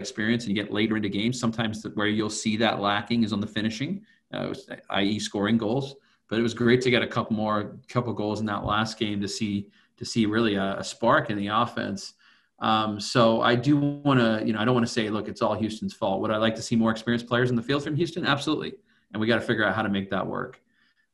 experience 0.00 0.44
and 0.46 0.56
you 0.56 0.62
get 0.62 0.72
later 0.72 0.96
into 0.96 1.08
games, 1.08 1.38
sometimes 1.38 1.86
where 1.94 2.06
you'll 2.06 2.30
see 2.30 2.56
that 2.56 2.80
lacking 2.80 3.24
is 3.24 3.32
on 3.32 3.40
the 3.40 3.46
finishing, 3.46 4.04
uh, 4.32 4.54
i.e., 4.90 5.18
scoring 5.18 5.58
goals. 5.58 5.96
But 6.28 6.38
it 6.38 6.42
was 6.42 6.54
great 6.54 6.80
to 6.82 6.90
get 6.90 7.02
a 7.02 7.06
couple 7.06 7.36
more, 7.36 7.78
couple 7.88 8.12
goals 8.12 8.40
in 8.40 8.46
that 8.46 8.64
last 8.64 8.98
game 8.98 9.20
to 9.20 9.28
see 9.28 9.68
to 9.96 10.04
see 10.04 10.26
really 10.26 10.54
a, 10.54 10.78
a 10.78 10.84
spark 10.84 11.30
in 11.30 11.36
the 11.36 11.48
offense. 11.48 12.14
Um, 12.60 12.98
so 12.98 13.40
I 13.40 13.54
do 13.54 13.76
want 13.76 14.18
to, 14.18 14.44
you 14.44 14.52
know, 14.52 14.58
I 14.58 14.64
don't 14.64 14.74
want 14.74 14.86
to 14.86 14.92
say, 14.92 15.08
look, 15.10 15.28
it's 15.28 15.42
all 15.42 15.54
Houston's 15.54 15.94
fault. 15.94 16.20
Would 16.20 16.30
I 16.30 16.38
like 16.38 16.54
to 16.56 16.62
see 16.62 16.76
more 16.76 16.90
experienced 16.90 17.26
players 17.26 17.50
in 17.50 17.56
the 17.56 17.62
field 17.62 17.84
from 17.84 17.94
Houston? 17.94 18.26
Absolutely. 18.26 18.74
And 19.12 19.20
we 19.20 19.26
got 19.26 19.36
to 19.36 19.40
figure 19.42 19.64
out 19.64 19.74
how 19.74 19.82
to 19.82 19.88
make 19.88 20.10
that 20.10 20.26
work. 20.26 20.60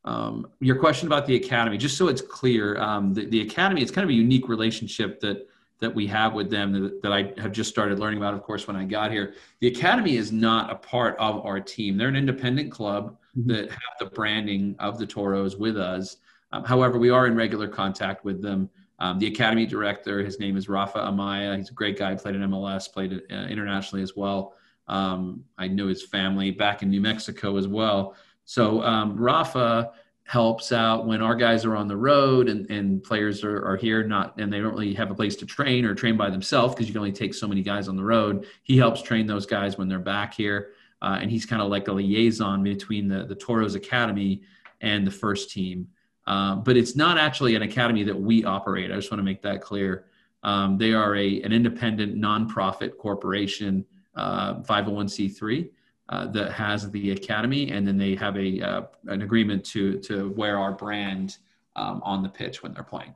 Um, 0.04 0.48
your 0.61 0.76
question 0.76 1.07
about 1.09 1.26
the 1.26 1.37
academy, 1.37 1.78
just 1.78 1.96
so 1.96 2.09
it's 2.09 2.20
clear, 2.20 2.78
um, 2.78 3.14
the, 3.14 3.26
the, 3.26 3.40
academy, 3.40 3.80
it's 3.80 3.90
kind 3.90 4.04
of 4.04 4.11
a 4.11 4.14
unique 4.14 4.48
relationship 4.48 5.20
that 5.20 5.48
that 5.80 5.94
we 5.94 6.07
have 6.07 6.35
with 6.35 6.50
them 6.50 6.72
that, 6.72 7.02
that, 7.02 7.12
I 7.12 7.33
have 7.38 7.52
just 7.52 7.68
started 7.68 7.98
learning 7.98 8.18
about, 8.18 8.33
of 8.33 8.42
course, 8.42 8.66
when 8.66 8.76
I 8.76 8.85
got 8.85 9.11
here. 9.11 9.35
The 9.61 9.66
academy 9.66 10.16
is 10.16 10.33
not 10.33 10.70
a 10.70 10.76
part 10.76 11.16
of 11.18 11.44
our 11.44 11.61
team. 11.61 11.98
They're 11.98 12.09
an 12.09 12.16
independent 12.16 12.70
club 12.70 13.16
mm-hmm. 13.37 13.50
that 13.50 13.70
have 13.70 13.98
the 13.98 14.07
branding 14.07 14.76
of 14.78 14.98
the 14.98 15.07
Toros 15.07 15.57
with 15.57 15.76
us. 15.76 16.18
Um, 16.52 16.64
however, 16.64 16.98
we 16.98 17.11
are 17.11 17.26
in 17.26 17.35
regular 17.35 17.68
contact 17.68 18.24
with 18.24 18.40
them. 18.40 18.70
Um, 18.98 19.18
the 19.18 19.26
academy 19.26 19.66
director, 19.66 20.22
his 20.22 20.38
name 20.38 20.57
is 20.57 20.68
Rafa 20.68 20.98
Amaya. 20.98 21.57
He's 21.57 21.70
a 21.70 21.74
great 21.74 21.98
guy. 21.98 22.14
Played 22.14 22.37
in 22.37 22.42
MLS, 22.42 22.92
played 22.92 23.22
uh, 23.30 23.35
internationally 23.35 24.02
as 24.02 24.16
well. 24.16 24.54
Um, 24.87 25.44
I 25.59 25.68
knew 25.68 25.87
his 25.87 26.02
family 26.02 26.50
back 26.50 26.83
in 26.83 26.90
New 26.90 27.00
Mexico 27.00 27.57
as 27.57 27.66
well. 27.66 28.14
So 28.44 28.83
um, 28.83 29.16
Rafa 29.16 29.92
helps 30.24 30.72
out 30.72 31.07
when 31.07 31.20
our 31.20 31.35
guys 31.35 31.64
are 31.64 31.76
on 31.76 31.87
the 31.87 31.96
road 31.96 32.48
and, 32.48 32.70
and 32.70 33.02
players 33.02 33.44
are, 33.44 33.62
are 33.66 33.76
here 33.76 34.02
not 34.02 34.38
and 34.38 34.50
they 34.50 34.59
don't 34.59 34.72
really 34.72 34.94
have 34.94 35.11
a 35.11 35.14
place 35.14 35.37
to 35.37 35.44
train 35.44 35.85
or 35.85 35.94
train 35.94 36.16
by 36.16 36.30
themselves 36.30 36.74
because 36.74 36.87
you 36.87 36.94
can 36.94 37.00
only 37.00 37.12
take 37.12 37.35
so 37.35 37.46
many 37.46 37.62
guys 37.62 37.88
on 37.88 37.96
the 37.96 38.02
road. 38.02 38.46
He 38.62 38.76
helps 38.76 39.02
train 39.02 39.26
those 39.26 39.44
guys 39.44 39.76
when 39.76 39.87
they're 39.87 39.98
back 39.98 40.33
here. 40.35 40.70
Uh, 41.02 41.18
and 41.20 41.30
he's 41.30 41.44
kind 41.44 41.61
of 41.61 41.68
like 41.68 41.88
a 41.88 41.92
liaison 41.92 42.62
between 42.62 43.09
the, 43.09 43.26
the 43.26 43.35
Toros 43.35 43.74
Academy 43.74 44.40
and 44.80 45.07
the 45.07 45.11
first 45.11 45.50
team. 45.50 45.88
Um, 46.26 46.62
but 46.62 46.76
it's 46.76 46.96
not 46.96 47.18
actually 47.18 47.54
an 47.54 47.62
academy 47.62 48.02
that 48.04 48.18
we 48.18 48.44
operate. 48.44 48.90
I 48.90 48.96
just 48.96 49.10
want 49.10 49.18
to 49.18 49.24
make 49.24 49.42
that 49.42 49.60
clear. 49.60 50.06
Um, 50.42 50.78
they 50.78 50.92
are 50.92 51.16
a, 51.16 51.42
an 51.42 51.52
independent 51.52 52.16
nonprofit 52.16 52.96
corporation, 52.98 53.84
uh, 54.14 54.60
501c3, 54.60 55.70
uh, 56.10 56.26
that 56.26 56.52
has 56.52 56.90
the 56.90 57.12
academy, 57.12 57.70
and 57.70 57.87
then 57.87 57.96
they 57.96 58.14
have 58.14 58.37
a 58.37 58.60
uh, 58.60 58.82
an 59.06 59.22
agreement 59.22 59.64
to 59.64 59.98
to 60.00 60.30
wear 60.30 60.58
our 60.58 60.72
brand 60.72 61.38
um, 61.76 62.02
on 62.04 62.22
the 62.22 62.28
pitch 62.28 62.62
when 62.62 62.74
they're 62.74 62.82
playing. 62.82 63.14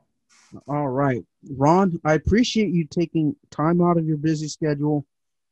All 0.67 0.89
right, 0.89 1.23
Ron, 1.51 1.99
I 2.03 2.13
appreciate 2.13 2.69
you 2.69 2.85
taking 2.85 3.35
time 3.51 3.81
out 3.81 3.97
of 3.97 4.07
your 4.07 4.17
busy 4.17 4.47
schedule. 4.47 5.05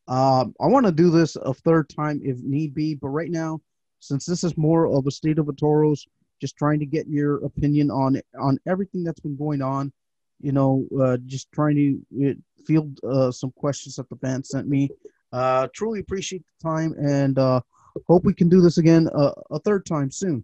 Um, 0.08 0.56
I 0.60 0.66
want 0.66 0.88
to 0.88 0.92
do 0.92 1.12
this 1.12 1.36
a 1.36 1.54
third 1.54 1.90
time 1.90 2.22
if 2.24 2.40
need 2.40 2.74
be, 2.74 2.96
but 2.96 3.10
right 3.10 3.30
now, 3.30 3.62
since 4.00 4.26
this 4.26 4.44
is 4.44 4.58
more 4.58 4.88
of 4.88 5.06
a 5.06 5.12
state 5.12 5.38
of 5.38 5.56
Toros 5.58 6.08
just 6.40 6.58
trying 6.58 6.80
to 6.80 6.86
get 6.86 7.08
your 7.08 7.44
opinion 7.46 7.92
on 7.92 8.22
on 8.40 8.58
everything 8.68 9.04
that's 9.04 9.20
been 9.20 9.38
going 9.38 9.62
on. 9.62 9.92
You 10.40 10.52
know, 10.52 10.86
uh, 11.02 11.18
just 11.26 11.52
trying 11.52 11.76
to 11.76 12.30
uh, 12.30 12.34
field 12.66 13.00
uh, 13.04 13.32
some 13.32 13.52
questions 13.52 13.96
that 13.96 14.10
the 14.10 14.16
fans 14.18 14.50
sent 14.50 14.68
me. 14.68 14.90
Uh, 15.32 15.68
truly 15.74 16.00
appreciate 16.00 16.44
the 16.46 16.70
time 16.70 16.94
and 17.00 17.38
uh, 17.38 17.60
hope 18.08 18.24
we 18.24 18.34
can 18.34 18.48
do 18.48 18.62
this 18.62 18.78
again 18.78 19.10
uh, 19.16 19.32
a 19.52 19.60
third 19.60 19.86
time 19.86 20.12
soon. 20.12 20.44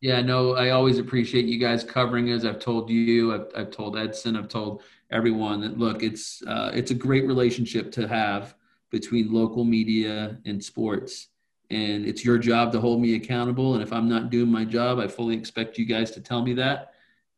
Yeah, 0.00 0.20
no, 0.22 0.54
I 0.54 0.70
always 0.70 0.98
appreciate 0.98 1.46
you 1.46 1.58
guys 1.58 1.82
covering 1.82 2.30
as 2.30 2.44
I've 2.44 2.60
told 2.60 2.88
you, 2.88 3.34
I've, 3.34 3.46
I've 3.56 3.70
told 3.70 3.96
Edson, 3.96 4.36
I've 4.36 4.48
told 4.48 4.82
everyone 5.10 5.60
that 5.62 5.76
look, 5.76 6.02
it's 6.02 6.40
uh, 6.46 6.70
it's 6.72 6.92
a 6.92 6.94
great 6.94 7.26
relationship 7.26 7.90
to 7.92 8.06
have 8.06 8.54
between 8.90 9.32
local 9.32 9.64
media 9.64 10.38
and 10.44 10.62
sports 10.62 11.28
and 11.70 12.06
it's 12.06 12.24
your 12.24 12.38
job 12.38 12.72
to 12.72 12.80
hold 12.80 13.00
me 13.00 13.14
accountable. 13.14 13.74
And 13.74 13.82
if 13.82 13.92
I'm 13.92 14.08
not 14.08 14.30
doing 14.30 14.50
my 14.50 14.64
job, 14.64 14.98
I 14.98 15.06
fully 15.06 15.36
expect 15.36 15.78
you 15.78 15.84
guys 15.84 16.10
to 16.12 16.20
tell 16.20 16.42
me 16.42 16.54
that. 16.54 16.94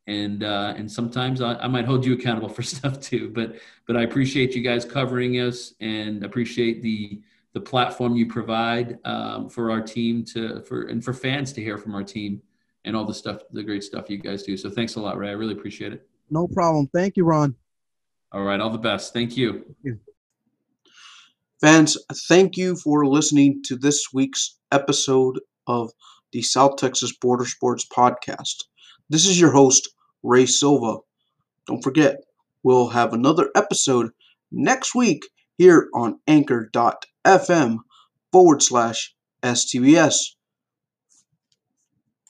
And 0.07 0.43
uh, 0.43 0.73
and 0.77 0.91
sometimes 0.91 1.41
I, 1.41 1.55
I 1.55 1.67
might 1.67 1.85
hold 1.85 2.05
you 2.05 2.13
accountable 2.13 2.49
for 2.57 2.63
stuff 2.63 2.99
too. 2.99 3.29
But 3.29 3.55
but 3.87 3.97
I 3.97 4.03
appreciate 4.03 4.55
you 4.55 4.61
guys 4.61 4.85
covering 4.85 5.35
us 5.35 5.73
and 5.79 6.23
appreciate 6.23 6.81
the 6.81 7.21
the 7.53 7.61
platform 7.61 8.15
you 8.15 8.25
provide 8.25 8.97
um, 9.03 9.49
for 9.49 9.71
our 9.71 9.81
team 9.81 10.23
to 10.25 10.61
for 10.61 10.83
and 10.83 11.03
for 11.03 11.13
fans 11.13 11.51
to 11.53 11.61
hear 11.61 11.77
from 11.77 11.93
our 11.93 12.03
team 12.03 12.41
and 12.85 12.95
all 12.95 13.05
the 13.05 13.13
stuff 13.13 13.41
the 13.51 13.63
great 13.63 13.83
stuff 13.83 14.09
you 14.09 14.17
guys 14.17 14.43
do. 14.43 14.57
So 14.57 14.69
thanks 14.69 14.95
a 14.95 15.01
lot, 15.01 15.17
Ray. 15.17 15.29
I 15.29 15.33
really 15.33 15.53
appreciate 15.53 15.93
it. 15.93 16.07
No 16.29 16.47
problem. 16.47 16.89
Thank 16.93 17.17
you, 17.17 17.25
Ron. 17.25 17.55
All 18.31 18.43
right. 18.43 18.59
All 18.59 18.69
the 18.69 18.77
best. 18.77 19.13
Thank 19.13 19.35
you. 19.35 19.75
Fans, 21.61 21.95
thank 22.27 22.57
you 22.57 22.75
for 22.75 23.05
listening 23.05 23.61
to 23.65 23.77
this 23.77 24.07
week's 24.11 24.57
episode 24.71 25.39
of 25.67 25.91
the 26.31 26.41
South 26.41 26.77
Texas 26.77 27.15
Border 27.21 27.45
Sports 27.45 27.85
Podcast. 27.95 28.63
This 29.11 29.27
is 29.27 29.39
your 29.39 29.51
host, 29.51 29.87
Ray 30.23 30.47
Silva. 30.47 31.01
Don't 31.67 31.83
forget, 31.83 32.15
we'll 32.63 32.89
have 32.89 33.13
another 33.13 33.51
episode 33.55 34.09
next 34.51 34.95
week 34.95 35.21
here 35.59 35.87
on 35.93 36.19
anchor.fm 36.25 37.77
forward 38.31 38.63
slash 38.63 39.13
STBS. 39.43 40.15